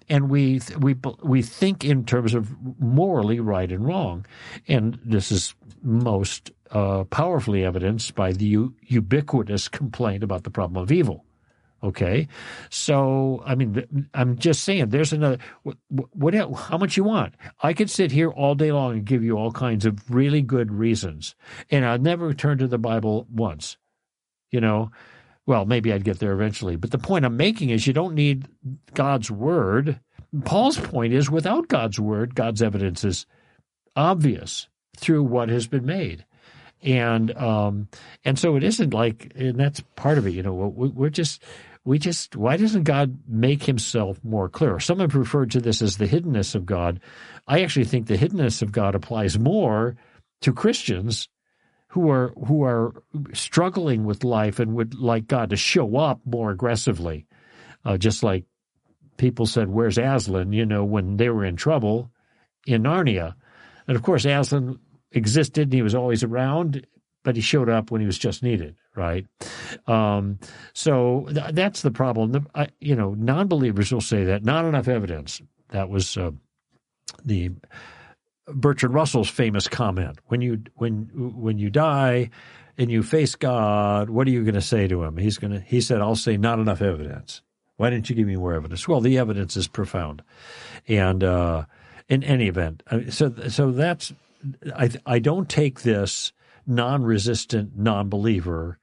and 0.10 0.30
we 0.30 0.62
we 0.80 0.96
we 1.24 1.42
think 1.42 1.84
in 1.84 2.06
terms 2.06 2.34
of 2.34 2.56
morally 2.80 3.40
right 3.40 3.72
and 3.72 3.86
wrong. 3.86 4.26
And 4.68 5.00
this 5.04 5.32
is 5.32 5.54
most 5.82 6.52
uh, 6.72 7.04
powerfully 7.06 7.64
evidenced 7.64 8.16
by 8.16 8.32
the 8.32 8.46
u- 8.46 8.76
ubiquitous 8.82 9.68
complaint 9.68 10.24
about 10.24 10.44
the 10.44 10.50
problem 10.50 10.82
of 10.82 10.92
evil. 10.92 11.24
Okay? 11.84 12.28
So 12.70 13.44
i 13.46 13.54
mean 13.54 14.10
i'm 14.16 14.38
just 14.38 14.64
saying 14.64 14.90
there's 14.90 15.14
another 15.14 15.38
what, 15.62 15.78
what 15.90 16.34
how 16.34 16.78
much 16.78 16.98
you 16.98 17.04
want? 17.04 17.36
I 17.62 17.74
could 17.74 17.90
sit 17.90 18.12
here 18.12 18.30
all 18.30 18.56
day 18.56 18.72
long 18.72 18.94
and 18.94 19.06
give 19.06 19.24
you 19.24 19.38
all 19.38 19.52
kinds 19.52 19.86
of 19.86 20.10
really 20.10 20.42
good 20.42 20.72
reasons. 20.72 21.36
And 21.70 21.86
i'll 21.86 22.00
never 22.00 22.34
turn 22.34 22.58
to 22.60 22.68
the 22.68 22.80
bible 22.80 23.28
once 23.30 23.78
you 24.52 24.62
know, 24.62 24.92
Well, 25.46 25.66
maybe 25.66 25.94
I'd 25.94 26.04
get 26.04 26.20
there 26.20 26.34
eventually. 26.34 26.76
But 26.76 26.92
the 26.92 26.98
point 26.98 27.26
I'm 27.26 27.38
making 27.38 27.70
is 27.70 27.88
you 27.88 27.94
don't 27.94 28.16
need 28.16 28.48
God's 28.94 29.32
word. 29.32 30.00
Paul's 30.44 30.78
point 30.78 31.14
is 31.14 31.32
without 31.32 31.70
God's 31.70 32.00
word, 32.00 32.36
God's 32.36 32.62
evidence 32.62 33.06
is 33.06 33.26
obvious 33.96 34.68
through 34.98 35.24
what 35.24 35.50
has 35.50 35.68
been 35.68 35.86
made. 35.86 36.26
And 36.84 37.36
um, 37.38 37.88
and 38.24 38.38
so 38.38 38.56
it 38.56 38.64
isn't 38.64 38.94
like, 38.94 39.32
and 39.36 39.60
that's 39.60 39.80
part 39.96 40.18
of 40.18 40.28
it. 40.28 40.32
You 40.32 40.44
know, 40.44 40.54
we're 40.54 41.10
just 41.10 41.42
we 41.86 41.98
just 41.98 42.36
why 42.36 42.58
doesn't 42.58 42.84
God 42.84 43.18
make 43.28 43.64
Himself 43.64 44.24
more 44.24 44.48
clear? 44.50 44.80
Some 44.80 45.00
have 45.00 45.16
referred 45.16 45.52
to 45.52 45.62
this 45.62 45.82
as 45.82 45.98
the 45.98 46.08
hiddenness 46.08 46.54
of 46.54 46.66
God. 46.66 47.00
I 47.48 47.64
actually 47.64 47.86
think 47.86 48.06
the 48.06 48.18
hiddenness 48.18 48.62
of 48.62 48.72
God 48.72 48.94
applies 48.94 49.40
more 49.40 49.96
to 50.42 50.54
Christians 50.54 51.30
who 51.90 52.10
are 52.10 52.34
who 52.46 52.64
are 52.64 53.02
struggling 53.34 54.06
with 54.06 54.24
life 54.24 54.60
and 54.60 54.76
would 54.76 54.96
like 54.96 55.28
God 55.28 55.50
to 55.52 55.56
show 55.56 55.98
up 55.98 56.20
more 56.26 56.52
aggressively, 56.52 57.26
uh, 57.86 57.98
just 57.98 58.24
like 58.24 58.46
people 59.18 59.46
said, 59.46 59.70
"Where's 59.70 59.98
Aslan?" 59.98 60.54
You 60.54 60.66
know, 60.66 60.84
when 60.84 61.18
they 61.18 61.30
were 61.30 61.46
in 61.46 61.56
trouble 61.56 62.12
in 62.66 62.84
Narnia, 62.84 63.36
and 63.88 63.96
of 63.96 64.04
course 64.04 64.26
Aslan 64.26 64.80
existed 65.12 65.64
and 65.64 65.74
he 65.74 65.82
was 65.82 65.96
always 65.96 66.24
around, 66.24 66.86
but 67.24 67.36
he 67.36 67.42
showed 67.42 67.70
up 67.70 67.90
when 67.92 68.02
he 68.02 68.08
was 68.08 68.18
just 68.18 68.44
needed, 68.44 68.76
right? 68.96 69.26
Um, 69.88 70.40
so 70.74 71.28
th- 71.34 71.54
that's 71.54 71.82
the 71.82 71.92
problem. 71.92 72.34
The, 72.34 72.46
I, 72.54 72.68
you 72.80 72.96
know, 72.96 73.14
non-believers 73.14 73.92
will 73.92 74.02
say 74.02 74.26
that 74.26 74.44
not 74.44 74.66
enough 74.66 74.88
evidence. 74.88 75.42
That 75.70 75.90
was 75.90 76.18
uh, 76.18 76.32
the 77.24 77.52
Bertrand 78.48 78.96
Russell's 78.96 79.30
famous 79.30 79.68
comment: 79.68 80.20
"When 80.28 80.42
you 80.42 80.62
when 80.76 81.10
when 81.14 81.58
you 81.58 81.70
die 81.70 82.30
and 82.78 82.92
you 82.92 83.04
face 83.04 83.36
God, 83.36 84.10
what 84.10 84.28
are 84.28 84.32
you 84.32 84.44
going 84.44 84.56
to 84.56 84.62
say 84.62 84.88
to 84.88 85.04
him?" 85.04 85.18
He's 85.18 85.38
going 85.38 85.54
to. 85.54 85.60
He 85.60 85.82
said, 85.82 86.02
"I'll 86.02 86.16
say 86.16 86.38
not 86.38 86.60
enough 86.60 86.82
evidence." 86.82 87.42
Why 87.78 87.92
didn't 87.92 88.10
you 88.10 88.16
give 88.16 88.28
me 88.28 88.36
more 88.36 88.54
evidence? 88.54 88.88
Well, 88.88 89.02
the 89.02 89.20
evidence 89.20 89.56
is 89.56 89.68
profound, 89.68 90.24
and 90.88 91.24
uh, 91.24 91.66
in 92.10 92.24
any 92.24 92.48
event, 92.48 92.82
so 93.10 93.34
so 93.50 93.72
that's 93.72 94.14
I 94.76 94.90
I 95.06 95.20
don't 95.20 95.48
take 95.48 95.82
this 95.82 96.32
non-resistant 96.66 97.78
non-believer 97.78 98.80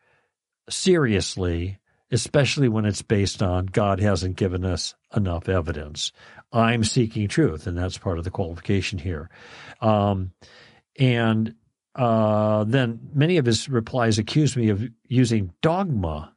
seriously, 0.71 1.79
especially 2.15 2.69
when 2.69 2.85
it's 2.85 3.03
based 3.03 3.43
on 3.43 3.67
God 3.67 3.99
hasn't 3.99 4.37
given 4.37 4.65
us 4.65 4.95
enough 5.15 5.49
evidence. 5.49 6.13
I'm 6.53 6.85
seeking 6.85 7.27
truth, 7.27 7.67
and 7.67 7.77
that's 7.77 7.99
part 7.99 8.19
of 8.19 8.25
the 8.25 8.31
qualification 8.31 9.01
here. 9.01 9.29
Um, 9.81 10.31
and 10.99 11.57
uh, 11.97 12.65
then 12.65 13.01
many 13.13 13.37
of 13.37 13.47
his 13.47 13.69
replies 13.69 14.19
accuse 14.19 14.57
me 14.57 14.69
of 14.69 14.89
using 15.09 15.53
dogma. 15.61 16.33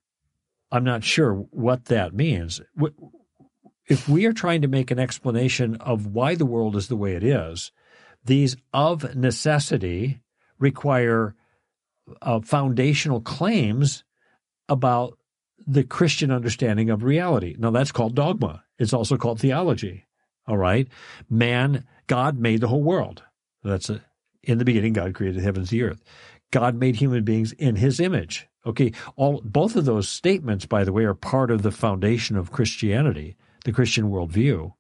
I'm 0.72 0.84
not 0.84 1.04
sure 1.04 1.34
what 1.34 1.86
that 1.86 2.14
means. 2.14 2.60
If 3.88 4.10
we 4.10 4.26
are 4.26 4.34
trying 4.34 4.64
to 4.64 4.68
make 4.68 4.90
an 4.90 5.00
explanation 5.00 5.76
of 5.76 6.08
why 6.08 6.34
the 6.34 6.46
world 6.46 6.76
is 6.76 6.88
the 6.88 6.98
way 6.98 7.14
it 7.14 7.24
is, 7.24 7.72
these 8.26 8.58
of 8.74 9.16
necessity 9.16 10.22
require 10.58 11.36
uh, 12.22 12.40
foundational 12.42 13.22
claims 13.22 14.04
about 14.68 15.18
the 15.66 15.84
Christian 15.84 16.32
understanding 16.32 16.90
of 16.90 17.04
reality. 17.04 17.56
Now, 17.58 17.72
that's 17.72 17.92
called 17.92 18.16
dogma. 18.16 18.64
It's 18.78 18.94
also 18.94 19.18
called 19.18 19.40
theology. 19.40 20.06
All 20.48 20.58
right. 20.58 20.88
Man, 21.30 21.86
God 22.08 22.38
made 22.38 22.62
the 22.62 22.68
whole 22.68 22.84
world. 22.84 23.24
That's 23.64 23.90
a, 23.90 24.02
in 24.44 24.60
the 24.60 24.66
beginning, 24.66 24.94
God 24.94 25.14
created 25.14 25.40
the 25.40 25.44
heavens 25.44 25.72
and 25.72 25.80
the 25.80 25.86
earth. 25.86 26.04
God 26.52 26.76
made 26.76 26.96
human 26.96 27.24
beings 27.24 27.52
in 27.54 27.76
his 27.76 28.00
image. 28.00 28.48
Okay. 28.66 28.94
All, 29.16 29.42
both 29.44 29.76
of 29.76 29.86
those 29.86 30.08
statements, 30.08 30.66
by 30.66 30.84
the 30.84 30.94
way, 30.94 31.04
are 31.04 31.14
part 31.14 31.52
of 31.52 31.64
the 31.64 31.72
foundation 31.72 32.38
of 32.38 32.52
Christianity, 32.52 33.36
the 33.66 33.74
Christian 33.74 34.10
worldview. 34.10 34.74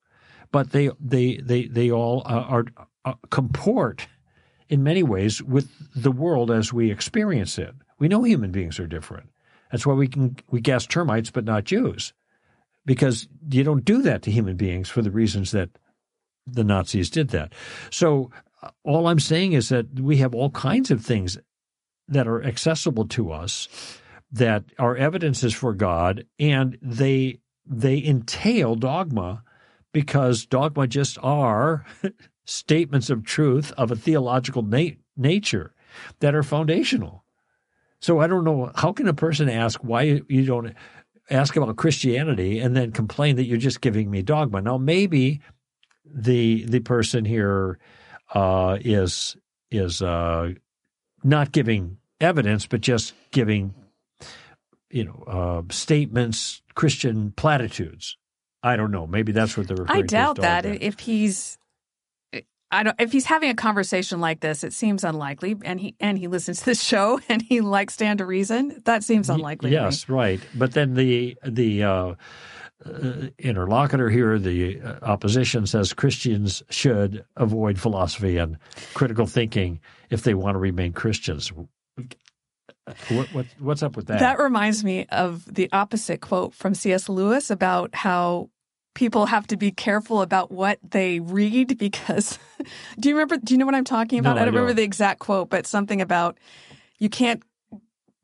But 0.52 0.72
they, 0.72 0.92
they, 1.00 1.38
they, 1.38 1.66
they 1.66 1.92
all 1.92 2.22
uh, 2.26 2.46
are, 2.48 2.66
are 3.04 3.18
comport 3.30 4.08
in 4.70 4.84
many 4.84 5.04
ways 5.04 5.42
with 5.42 5.70
the 5.96 6.12
world 6.12 6.52
as 6.52 6.72
we 6.72 6.92
experience 6.92 7.58
it. 7.58 7.74
We 8.00 8.08
know 8.08 8.24
human 8.24 8.52
beings 8.52 8.80
are 8.80 8.88
different. 8.88 9.30
That's 9.72 9.86
why 9.86 9.94
we 9.94 10.08
can, 10.08 10.38
we 10.50 10.62
gas 10.62 10.86
termites, 10.86 11.30
but 11.30 11.46
not 11.46 11.66
Jews 11.66 12.14
because 12.88 13.28
you 13.52 13.64
don't 13.64 13.86
do 13.86 14.02
that 14.02 14.24
to 14.24 14.32
human 14.32 14.56
beings 14.56 14.90
for 14.90 15.04
the 15.04 15.12
reasons 15.12 15.52
that 15.52 15.70
the 16.48 16.64
Nazis 16.64 17.12
did 17.12 17.30
that. 17.30 17.54
So 17.92 18.32
uh, 18.64 18.70
all 18.84 19.08
I'm 19.08 19.20
saying 19.20 19.54
is 19.54 19.70
that 19.70 20.00
we 20.00 20.18
have 20.18 20.34
all 20.34 20.50
kinds 20.50 20.90
of 20.90 21.06
things 21.06 21.38
that 22.08 22.28
are 22.28 22.42
accessible 22.42 23.06
to 23.10 23.32
us 23.32 23.68
that 24.32 24.64
are 24.80 24.96
evidences 24.96 25.54
for 25.54 25.74
God, 25.74 26.26
and 26.40 26.78
they 26.82 27.40
they 27.66 28.02
entail 28.02 28.76
dogma 28.76 29.44
because 29.92 30.46
dogma 30.46 30.88
just 30.88 31.18
are 31.22 31.86
statements 32.46 33.10
of 33.10 33.26
truth 33.26 33.74
of 33.78 33.92
a 33.92 33.96
theological 33.96 34.62
na- 34.62 34.96
nature 35.18 35.74
that 36.20 36.34
are 36.34 36.44
foundational. 36.44 37.26
So 38.00 38.20
I 38.20 38.28
don't 38.28 38.44
know 38.44 38.72
how 38.76 38.94
can 38.94 39.08
a 39.08 39.14
person 39.14 39.50
ask 39.50 39.80
why 39.84 40.22
you 40.28 40.46
don't 40.46 40.74
ask 41.30 41.56
about 41.56 41.76
Christianity 41.76 42.60
and 42.60 42.76
then 42.76 42.92
complain 42.92 43.36
that 43.38 43.46
you're 43.46 43.58
just 43.58 43.82
giving 43.82 44.10
me 44.10 44.22
dogma. 44.22 44.62
Now, 44.62 44.78
maybe 44.78 45.42
the 46.06 46.64
the 46.66 46.80
person 46.80 47.26
here 47.26 47.80
uh, 48.34 48.78
is 48.82 49.36
is 49.72 50.02
uh, 50.02 50.54
not 51.24 51.52
giving 51.52 51.98
evidence, 52.22 52.66
but 52.68 52.82
just 52.82 53.14
giving 53.32 53.74
you 54.90 55.06
know 55.06 55.24
uh, 55.28 55.62
statements, 55.74 56.62
Christian 56.76 57.32
platitudes. 57.32 58.18
I 58.64 58.76
don't 58.76 58.92
know. 58.92 59.08
Maybe 59.08 59.32
that's 59.32 59.56
what 59.56 59.68
they're 59.68 59.78
referring 59.78 60.04
I 60.04 60.06
doubt 60.06 60.38
that 60.38 60.66
if 60.66 61.00
he's 61.00 61.58
I 62.72 62.84
don't 62.84 63.00
if 63.00 63.12
he's 63.12 63.26
having 63.26 63.50
a 63.50 63.56
conversation 63.56 64.20
like 64.20 64.42
this, 64.42 64.64
it 64.64 64.74
seems 64.74 65.04
unlikely. 65.04 65.56
And 65.64 65.80
he 65.80 65.96
and 66.00 66.18
he 66.18 66.28
listens 66.28 66.60
to 66.60 66.66
this 66.66 66.84
show 66.84 67.20
and 67.30 67.42
he 67.42 67.62
likes 67.62 67.94
stand 67.94 68.20
to 68.20 68.26
reason. 68.26 68.82
That 68.86 69.04
seems 69.04 69.30
unlikely. 69.30 69.72
Yes, 69.72 70.10
right. 70.10 70.40
But 70.56 70.74
then 70.74 70.96
the 70.96 71.38
the 71.46 71.84
uh, 71.84 72.14
uh, 72.86 73.28
interlocutor 73.40 74.10
here, 74.10 74.38
the 74.38 74.82
uh, 74.82 75.00
opposition 75.02 75.66
says 75.66 75.94
Christians 75.94 76.62
should 76.70 77.26
avoid 77.36 77.80
philosophy 77.80 78.38
and 78.38 78.58
critical 78.94 79.26
thinking 79.26 79.80
if 80.10 80.24
they 80.24 80.34
want 80.34 80.56
to 80.56 80.60
remain 80.60 80.94
Christians. 80.94 81.52
What, 83.10 83.28
what, 83.34 83.46
what's 83.60 83.84
up 83.84 83.98
with 83.98 84.08
that? 84.08 84.20
That 84.20 84.40
reminds 84.40 84.84
me 84.84 85.06
of 85.10 85.44
the 85.54 85.70
opposite 85.74 86.22
quote 86.22 86.54
from 86.54 86.74
C.S. 86.74 87.10
Lewis 87.10 87.50
about 87.50 87.94
how 87.94 88.50
people 88.98 89.28
have 89.28 89.46
to 89.46 89.56
be 89.58 89.70
careful 89.70 90.24
about 90.24 90.52
what 90.52 90.80
they 90.82 91.20
read 91.20 91.78
because 91.86 92.40
do 93.00 93.08
you 93.10 93.16
remember 93.16 93.38
do 93.38 93.54
you 93.54 93.58
know 93.60 93.66
what 93.68 93.76
I'm 93.76 93.84
talking 93.86 94.18
about? 94.20 94.36
No, 94.36 94.42
I 94.42 94.46
don't 94.46 94.56
I 94.56 94.58
remember 94.58 94.74
the 94.74 94.84
exact 94.84 95.20
quote, 95.20 95.50
but 95.52 95.68
something 95.68 96.02
about 96.02 96.38
you 96.98 97.08
can't 97.08 97.44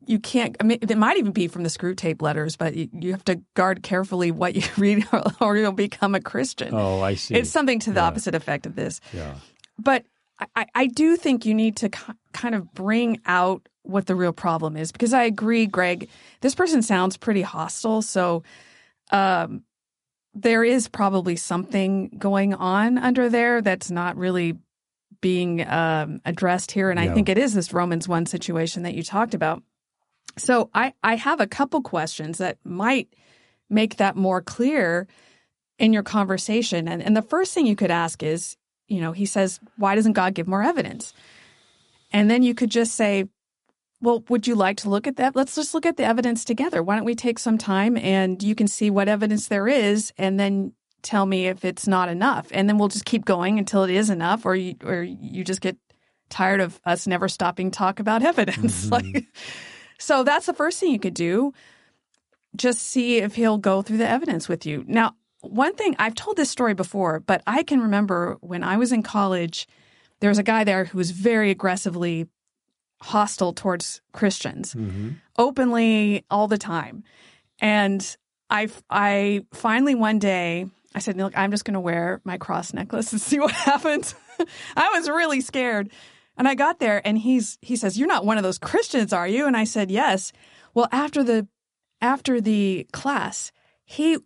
you 0.06 0.18
can't 0.18 0.56
I 0.60 0.64
mean 0.64 0.78
it 0.82 0.98
might 0.98 1.16
even 1.16 1.30
be 1.32 1.46
from 1.46 1.62
the 1.62 1.68
Screwtape 1.68 2.20
Letters, 2.20 2.56
but 2.56 2.74
you, 2.74 2.88
you 2.92 3.12
have 3.12 3.24
to 3.26 3.40
guard 3.54 3.82
carefully 3.84 4.32
what 4.32 4.56
you 4.56 4.62
read 4.76 5.06
or, 5.12 5.22
or 5.40 5.56
you'll 5.56 5.70
become 5.72 6.14
a 6.16 6.20
Christian. 6.20 6.74
oh, 6.74 7.00
I 7.00 7.14
see. 7.14 7.36
It's 7.36 7.50
something 7.50 7.78
to 7.80 7.92
the 7.92 8.00
Yeah. 8.00 8.06
opposite 8.06 8.34
effect 8.34 8.66
of 8.66 8.74
this. 8.74 9.00
yeah. 9.14 9.34
But 9.78 10.04
I, 10.56 10.66
I 10.74 10.86
do 10.88 11.16
think 11.16 11.46
you 11.46 11.54
need 11.54 11.76
to 11.76 11.88
ki- 11.88 12.12
kind 12.32 12.56
of 12.56 12.74
bring 12.74 13.20
out 13.26 13.68
what 13.82 14.06
the 14.06 14.16
real 14.16 14.32
problem 14.32 14.76
is 14.76 14.90
because 14.90 15.12
I 15.14 15.22
agree, 15.22 15.66
Greg. 15.66 16.08
This 16.40 16.56
person 16.56 16.82
sounds 16.82 17.16
pretty 17.16 17.42
hostile. 17.42 18.02
So 18.02 18.42
um, 19.12 19.62
there 20.34 20.64
is 20.64 20.88
probably 20.88 21.36
something 21.36 22.08
going 22.18 22.54
on 22.54 22.98
under 22.98 23.28
there 23.28 23.62
that's 23.62 23.90
not 23.90 24.16
really 24.16 24.56
being 25.20 25.66
um, 25.66 26.20
addressed 26.24 26.72
here. 26.72 26.90
And 26.90 27.00
I 27.00 27.08
think 27.14 27.28
it 27.28 27.38
is 27.38 27.54
this 27.54 27.72
Romans 27.72 28.06
1 28.06 28.26
situation 28.26 28.82
that 28.82 28.94
you 28.94 29.02
talked 29.02 29.32
about. 29.32 29.62
So 30.36 30.68
I, 30.74 30.92
I 31.02 31.16
have 31.16 31.40
a 31.40 31.46
couple 31.46 31.80
questions 31.80 32.38
that 32.38 32.58
might 32.64 33.08
make 33.70 33.96
that 33.96 34.16
more 34.16 34.42
clear 34.42 35.06
in 35.78 35.92
your 35.92 36.02
conversation. 36.02 36.88
And, 36.88 37.02
and 37.02 37.16
the 37.16 37.22
first 37.22 37.54
thing 37.54 37.66
you 37.66 37.76
could 37.76 37.90
ask 37.90 38.22
is, 38.22 38.56
you 38.88 39.00
know, 39.00 39.12
he 39.12 39.26
says, 39.26 39.60
why 39.76 39.94
doesn't 39.94 40.12
God 40.12 40.34
give 40.34 40.46
more 40.46 40.62
evidence? 40.62 41.14
And 42.12 42.30
then 42.30 42.42
you 42.42 42.54
could 42.54 42.70
just 42.70 42.94
say, 42.94 43.28
well, 44.04 44.22
would 44.28 44.46
you 44.46 44.54
like 44.54 44.76
to 44.78 44.90
look 44.90 45.06
at 45.06 45.16
that? 45.16 45.34
Let's 45.34 45.54
just 45.54 45.72
look 45.72 45.86
at 45.86 45.96
the 45.96 46.04
evidence 46.04 46.44
together. 46.44 46.82
Why 46.82 46.96
don't 46.96 47.04
we 47.04 47.14
take 47.14 47.38
some 47.38 47.56
time 47.56 47.96
and 47.96 48.42
you 48.42 48.54
can 48.54 48.68
see 48.68 48.90
what 48.90 49.08
evidence 49.08 49.48
there 49.48 49.66
is 49.66 50.12
and 50.18 50.38
then 50.38 50.72
tell 51.02 51.24
me 51.24 51.46
if 51.46 51.64
it's 51.64 51.88
not 51.88 52.08
enough. 52.08 52.48
And 52.50 52.68
then 52.68 52.76
we'll 52.76 52.88
just 52.88 53.06
keep 53.06 53.24
going 53.24 53.58
until 53.58 53.82
it 53.84 53.90
is 53.90 54.10
enough 54.10 54.44
or 54.44 54.54
you 54.54 54.74
or 54.84 55.02
you 55.02 55.42
just 55.42 55.60
get 55.60 55.76
tired 56.28 56.60
of 56.60 56.80
us 56.84 57.06
never 57.06 57.28
stopping 57.28 57.70
talk 57.70 57.98
about 57.98 58.22
evidence. 58.32 58.86
Mm-hmm. 58.86 59.12
like 59.14 59.26
so 59.98 60.22
that's 60.22 60.46
the 60.46 60.54
first 60.54 60.80
thing 60.80 60.92
you 60.92 60.98
could 60.98 61.14
do. 61.14 61.52
Just 62.56 62.80
see 62.80 63.18
if 63.18 63.34
he'll 63.34 63.58
go 63.58 63.82
through 63.82 63.98
the 63.98 64.08
evidence 64.08 64.48
with 64.48 64.66
you. 64.66 64.84
Now, 64.86 65.16
one 65.40 65.74
thing 65.74 65.96
I've 65.98 66.14
told 66.14 66.36
this 66.36 66.50
story 66.50 66.74
before, 66.74 67.20
but 67.20 67.42
I 67.46 67.62
can 67.62 67.80
remember 67.80 68.36
when 68.40 68.62
I 68.62 68.76
was 68.76 68.92
in 68.92 69.02
college, 69.02 69.66
there 70.20 70.30
was 70.30 70.38
a 70.38 70.44
guy 70.44 70.64
there 70.64 70.84
who 70.84 70.98
was 70.98 71.10
very 71.10 71.50
aggressively 71.50 72.28
hostile 73.00 73.52
towards 73.52 74.00
Christians 74.12 74.74
mm-hmm. 74.74 75.10
openly 75.36 76.24
all 76.30 76.48
the 76.48 76.58
time. 76.58 77.04
And 77.60 78.16
I, 78.50 78.68
I 78.88 79.44
finally 79.52 79.94
one 79.94 80.18
day 80.18 80.66
I 80.94 81.00
said, 81.00 81.16
look, 81.16 81.36
I'm 81.36 81.50
just 81.50 81.64
going 81.64 81.74
to 81.74 81.80
wear 81.80 82.20
my 82.24 82.38
cross 82.38 82.72
necklace 82.72 83.12
and 83.12 83.20
see 83.20 83.38
what 83.38 83.52
happens. 83.52 84.14
I 84.76 84.90
was 84.90 85.08
really 85.08 85.40
scared. 85.40 85.90
And 86.36 86.48
I 86.48 86.54
got 86.54 86.78
there 86.80 87.06
and 87.06 87.18
he's, 87.18 87.58
he 87.62 87.76
says, 87.76 87.98
you're 87.98 88.08
not 88.08 88.24
one 88.24 88.38
of 88.38 88.42
those 88.42 88.58
Christians, 88.58 89.12
are 89.12 89.28
you? 89.28 89.46
And 89.46 89.56
I 89.56 89.64
said, 89.64 89.90
yes. 89.90 90.32
Well, 90.72 90.88
after 90.90 91.22
the, 91.22 91.46
after 92.00 92.40
the 92.40 92.88
class, 92.92 93.52
he, 93.84 94.18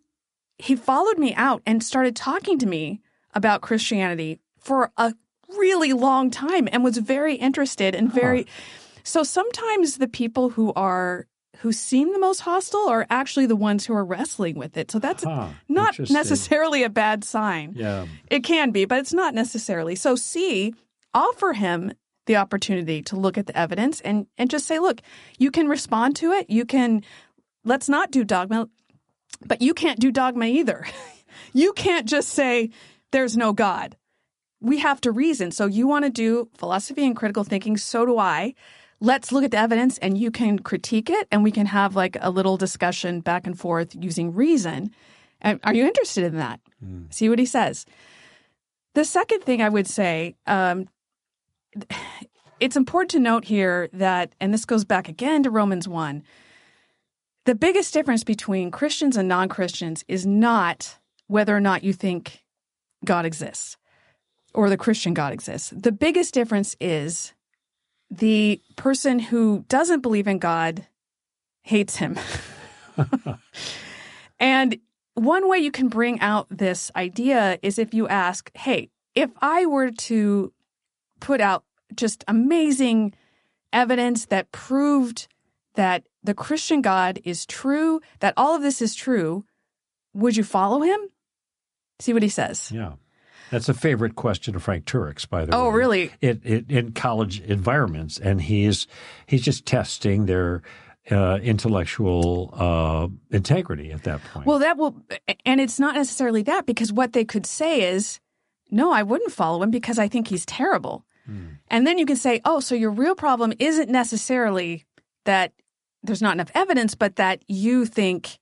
he 0.56 0.74
followed 0.74 1.18
me 1.18 1.34
out 1.34 1.62
and 1.66 1.82
started 1.82 2.16
talking 2.16 2.58
to 2.58 2.66
me 2.66 3.02
about 3.34 3.60
Christianity 3.60 4.40
for 4.58 4.90
a 4.96 5.14
really 5.56 5.92
long 5.92 6.30
time 6.30 6.68
and 6.70 6.84
was 6.84 6.98
very 6.98 7.34
interested 7.34 7.94
and 7.94 8.08
uh-huh. 8.08 8.20
very, 8.20 8.42
huh. 8.42 9.00
so 9.04 9.22
sometimes 9.22 9.96
the 9.96 10.08
people 10.08 10.50
who 10.50 10.72
are 10.74 11.26
who 11.58 11.72
seem 11.72 12.12
the 12.12 12.20
most 12.20 12.40
hostile 12.40 12.88
are 12.88 13.04
actually 13.10 13.46
the 13.46 13.56
ones 13.56 13.84
who 13.84 13.92
are 13.92 14.04
wrestling 14.04 14.56
with 14.56 14.76
it. 14.76 14.90
So 14.90 15.00
that's 15.00 15.24
huh, 15.24 15.48
not 15.68 15.98
necessarily 15.98 16.84
a 16.84 16.88
bad 16.88 17.24
sign. 17.24 17.72
Yeah. 17.74 18.06
It 18.30 18.44
can 18.44 18.70
be, 18.70 18.84
but 18.84 19.00
it's 19.00 19.12
not 19.12 19.34
necessarily. 19.34 19.96
So 19.96 20.14
C, 20.14 20.72
offer 21.12 21.54
him 21.54 21.92
the 22.26 22.36
opportunity 22.36 23.02
to 23.02 23.16
look 23.16 23.36
at 23.36 23.46
the 23.46 23.58
evidence 23.58 24.00
and, 24.02 24.26
and 24.36 24.48
just 24.48 24.66
say, 24.66 24.78
look, 24.78 25.00
you 25.38 25.50
can 25.50 25.66
respond 25.66 26.14
to 26.16 26.30
it. 26.30 26.48
You 26.48 26.64
can, 26.64 27.02
let's 27.64 27.88
not 27.88 28.12
do 28.12 28.22
dogma, 28.22 28.68
but 29.44 29.60
you 29.60 29.74
can't 29.74 29.98
do 29.98 30.12
dogma 30.12 30.46
either. 30.46 30.86
you 31.52 31.72
can't 31.72 32.06
just 32.06 32.28
say, 32.28 32.70
there's 33.10 33.36
no 33.36 33.52
God. 33.52 33.96
We 34.60 34.78
have 34.78 35.00
to 35.02 35.12
reason. 35.12 35.50
So 35.50 35.66
you 35.66 35.86
want 35.86 36.04
to 36.04 36.10
do 36.10 36.48
philosophy 36.56 37.06
and 37.06 37.14
critical 37.14 37.44
thinking. 37.44 37.76
So 37.76 38.04
do 38.04 38.18
I 38.18 38.54
let's 39.00 39.30
look 39.32 39.44
at 39.44 39.50
the 39.50 39.58
evidence 39.58 39.98
and 39.98 40.18
you 40.18 40.30
can 40.30 40.58
critique 40.58 41.10
it 41.10 41.28
and 41.30 41.42
we 41.42 41.52
can 41.52 41.66
have 41.66 41.94
like 41.94 42.16
a 42.20 42.30
little 42.30 42.56
discussion 42.56 43.20
back 43.20 43.46
and 43.46 43.58
forth 43.58 43.94
using 43.98 44.34
reason. 44.34 44.90
And 45.40 45.60
are 45.62 45.74
you 45.74 45.86
interested 45.86 46.24
in 46.24 46.36
that? 46.36 46.60
Mm. 46.84 47.12
See 47.12 47.28
what 47.28 47.38
he 47.38 47.46
says. 47.46 47.86
The 48.94 49.04
second 49.04 49.44
thing 49.44 49.62
I 49.62 49.68
would 49.68 49.86
say, 49.86 50.34
um, 50.46 50.88
it's 52.60 52.76
important 52.76 53.10
to 53.12 53.20
note 53.20 53.44
here 53.44 53.88
that, 53.92 54.32
and 54.40 54.52
this 54.52 54.64
goes 54.64 54.84
back 54.84 55.08
again 55.08 55.44
to 55.44 55.50
Romans 55.50 55.86
1, 55.86 56.24
the 57.44 57.54
biggest 57.54 57.94
difference 57.94 58.24
between 58.24 58.70
Christians 58.70 59.16
and 59.16 59.28
non 59.28 59.48
Christians 59.48 60.04
is 60.08 60.26
not 60.26 60.98
whether 61.28 61.56
or 61.56 61.60
not 61.60 61.84
you 61.84 61.92
think 61.92 62.44
God 63.04 63.24
exists 63.24 63.76
or 64.54 64.68
the 64.68 64.76
Christian 64.76 65.14
God 65.14 65.32
exists. 65.32 65.70
The 65.70 65.92
biggest 65.92 66.34
difference 66.34 66.76
is 66.80 67.34
the 68.10 68.60
person 68.76 69.18
who 69.18 69.64
doesn't 69.68 70.00
believe 70.00 70.26
in 70.26 70.38
God 70.38 70.86
hates 71.62 71.96
him. 71.96 72.18
and 74.40 74.78
one 75.14 75.48
way 75.48 75.58
you 75.58 75.70
can 75.70 75.88
bring 75.88 76.20
out 76.20 76.46
this 76.50 76.90
idea 76.96 77.58
is 77.62 77.78
if 77.78 77.92
you 77.92 78.08
ask, 78.08 78.50
hey, 78.56 78.90
if 79.14 79.30
I 79.40 79.66
were 79.66 79.90
to 79.90 80.52
put 81.20 81.40
out 81.40 81.64
just 81.94 82.24
amazing 82.28 83.14
evidence 83.72 84.26
that 84.26 84.52
proved 84.52 85.28
that 85.74 86.06
the 86.22 86.34
Christian 86.34 86.82
God 86.82 87.20
is 87.24 87.46
true, 87.46 88.00
that 88.20 88.34
all 88.36 88.54
of 88.54 88.62
this 88.62 88.80
is 88.80 88.94
true, 88.94 89.44
would 90.14 90.36
you 90.36 90.44
follow 90.44 90.80
him? 90.80 91.00
See 92.00 92.12
what 92.12 92.22
he 92.22 92.28
says. 92.28 92.70
Yeah. 92.72 92.92
That's 93.50 93.68
a 93.68 93.74
favorite 93.74 94.14
question 94.14 94.54
of 94.54 94.62
Frank 94.62 94.84
Turek's, 94.84 95.26
by 95.26 95.44
the 95.44 95.54
oh, 95.54 95.64
way. 95.64 95.66
Oh, 95.66 95.70
really? 95.70 96.10
It, 96.20 96.40
it, 96.44 96.70
in 96.70 96.92
college 96.92 97.40
environments, 97.40 98.18
and 98.18 98.42
he's 98.42 98.86
he's 99.26 99.42
just 99.42 99.66
testing 99.66 100.26
their 100.26 100.62
uh, 101.10 101.38
intellectual 101.42 102.52
uh, 102.54 103.08
integrity 103.34 103.92
at 103.92 104.02
that 104.04 104.22
point. 104.24 104.46
Well, 104.46 104.58
that 104.58 104.76
will, 104.76 104.96
and 105.44 105.60
it's 105.60 105.80
not 105.80 105.94
necessarily 105.94 106.42
that 106.42 106.66
because 106.66 106.92
what 106.92 107.12
they 107.12 107.24
could 107.24 107.46
say 107.46 107.90
is, 107.90 108.20
no, 108.70 108.92
I 108.92 109.02
wouldn't 109.02 109.32
follow 109.32 109.62
him 109.62 109.70
because 109.70 109.98
I 109.98 110.08
think 110.08 110.28
he's 110.28 110.44
terrible. 110.44 111.04
Hmm. 111.24 111.46
And 111.68 111.86
then 111.86 111.98
you 111.98 112.06
can 112.06 112.16
say, 112.16 112.40
oh, 112.44 112.60
so 112.60 112.74
your 112.74 112.90
real 112.90 113.14
problem 113.14 113.52
isn't 113.58 113.88
necessarily 113.88 114.84
that 115.24 115.52
there's 116.02 116.22
not 116.22 116.34
enough 116.34 116.50
evidence, 116.54 116.94
but 116.94 117.16
that 117.16 117.42
you 117.48 117.86
think 117.86 118.38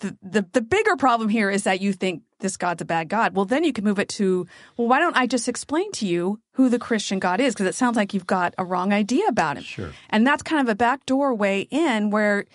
the, 0.00 0.16
the, 0.22 0.46
the 0.52 0.60
bigger 0.60 0.96
problem 0.96 1.28
here 1.28 1.50
is 1.50 1.64
that 1.64 1.80
you 1.80 1.92
think 1.92 2.22
this 2.40 2.56
God's 2.56 2.82
a 2.82 2.84
bad 2.84 3.08
God. 3.08 3.34
Well, 3.34 3.44
then 3.44 3.64
you 3.64 3.72
can 3.72 3.84
move 3.84 3.98
it 3.98 4.08
to, 4.10 4.46
well, 4.76 4.88
why 4.88 4.98
don't 4.98 5.16
I 5.16 5.26
just 5.26 5.48
explain 5.48 5.90
to 5.92 6.06
you 6.06 6.40
who 6.52 6.68
the 6.68 6.78
Christian 6.78 7.18
God 7.18 7.40
is? 7.40 7.54
Because 7.54 7.66
it 7.66 7.74
sounds 7.74 7.96
like 7.96 8.12
you've 8.12 8.26
got 8.26 8.54
a 8.58 8.64
wrong 8.64 8.92
idea 8.92 9.26
about 9.28 9.56
him. 9.56 9.62
Sure. 9.62 9.90
And 10.08 10.26
that's 10.26 10.42
kind 10.42 10.60
of 10.60 10.70
a 10.70 10.74
backdoor 10.74 11.34
way 11.34 11.62
in 11.70 12.10
where 12.10 12.46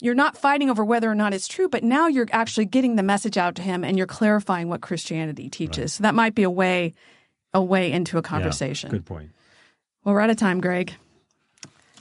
you're 0.00 0.14
not 0.14 0.36
fighting 0.36 0.68
over 0.70 0.84
whether 0.84 1.10
or 1.10 1.14
not 1.14 1.32
it's 1.32 1.48
true, 1.48 1.68
but 1.68 1.82
now 1.82 2.08
you're 2.08 2.26
actually 2.32 2.66
getting 2.66 2.96
the 2.96 3.02
message 3.02 3.38
out 3.38 3.54
to 3.54 3.62
him 3.62 3.84
and 3.84 3.96
you're 3.96 4.06
clarifying 4.06 4.68
what 4.68 4.80
Christianity 4.80 5.48
teaches. 5.48 5.78
Right. 5.78 5.90
So 5.90 6.02
that 6.02 6.14
might 6.14 6.34
be 6.34 6.42
a 6.42 6.50
way, 6.50 6.94
a 7.54 7.62
way 7.62 7.92
into 7.92 8.18
a 8.18 8.22
conversation. 8.22 8.90
Yeah, 8.90 8.98
good 8.98 9.06
point. 9.06 9.30
Well, 10.02 10.14
we're 10.14 10.20
out 10.20 10.30
of 10.30 10.36
time, 10.36 10.60
Greg. 10.60 10.94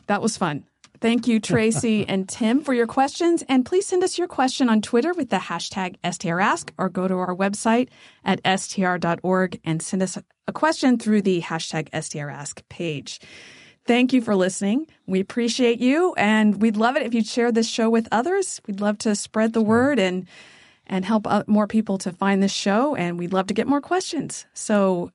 That 0.07 0.21
was 0.21 0.35
fun. 0.35 0.65
Thank 1.03 1.27
you, 1.27 1.39
Tracy 1.41 2.07
and 2.07 2.29
Tim, 2.29 2.61
for 2.61 2.73
your 2.73 2.87
questions. 2.87 3.43
And 3.49 3.65
please 3.65 3.85
send 3.85 4.05
us 4.05 4.17
your 4.17 4.29
question 4.29 4.69
on 4.69 4.81
Twitter 4.81 5.13
with 5.13 5.29
the 5.29 5.35
hashtag 5.35 5.97
STRask 6.01 6.71
or 6.77 6.87
go 6.87 7.09
to 7.09 7.15
our 7.15 7.35
website 7.35 7.89
at 8.23 8.39
str.org 8.57 9.59
and 9.65 9.81
send 9.81 10.01
us 10.01 10.17
a 10.47 10.53
question 10.53 10.97
through 10.97 11.21
the 11.21 11.41
hashtag 11.41 11.89
STRask 11.89 12.61
page. 12.69 13.19
Thank 13.85 14.13
you 14.13 14.21
for 14.21 14.33
listening. 14.33 14.87
We 15.05 15.19
appreciate 15.19 15.81
you 15.81 16.13
and 16.15 16.61
we'd 16.61 16.77
love 16.77 16.95
it 16.95 17.03
if 17.03 17.13
you'd 17.13 17.27
share 17.27 17.51
this 17.51 17.67
show 17.67 17.89
with 17.89 18.07
others. 18.09 18.61
We'd 18.65 18.79
love 18.79 18.97
to 18.99 19.13
spread 19.13 19.51
the 19.51 19.61
word 19.61 19.99
and 19.99 20.25
and 20.87 21.03
help 21.03 21.27
more 21.47 21.67
people 21.67 21.97
to 21.97 22.13
find 22.13 22.41
this 22.41 22.53
show 22.53 22.95
and 22.95 23.19
we'd 23.19 23.33
love 23.33 23.47
to 23.47 23.53
get 23.53 23.67
more 23.67 23.81
questions. 23.81 24.45
So 24.53 25.11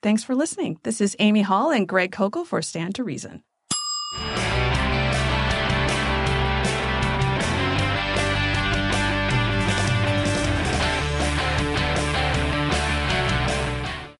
thanks 0.00 0.22
for 0.22 0.36
listening. 0.36 0.78
This 0.84 1.00
is 1.00 1.16
Amy 1.18 1.42
Hall 1.42 1.72
and 1.72 1.88
Greg 1.88 2.12
Koukl 2.12 2.46
for 2.46 2.62
Stand 2.62 2.94
to 2.94 3.04
Reason. 3.04 3.42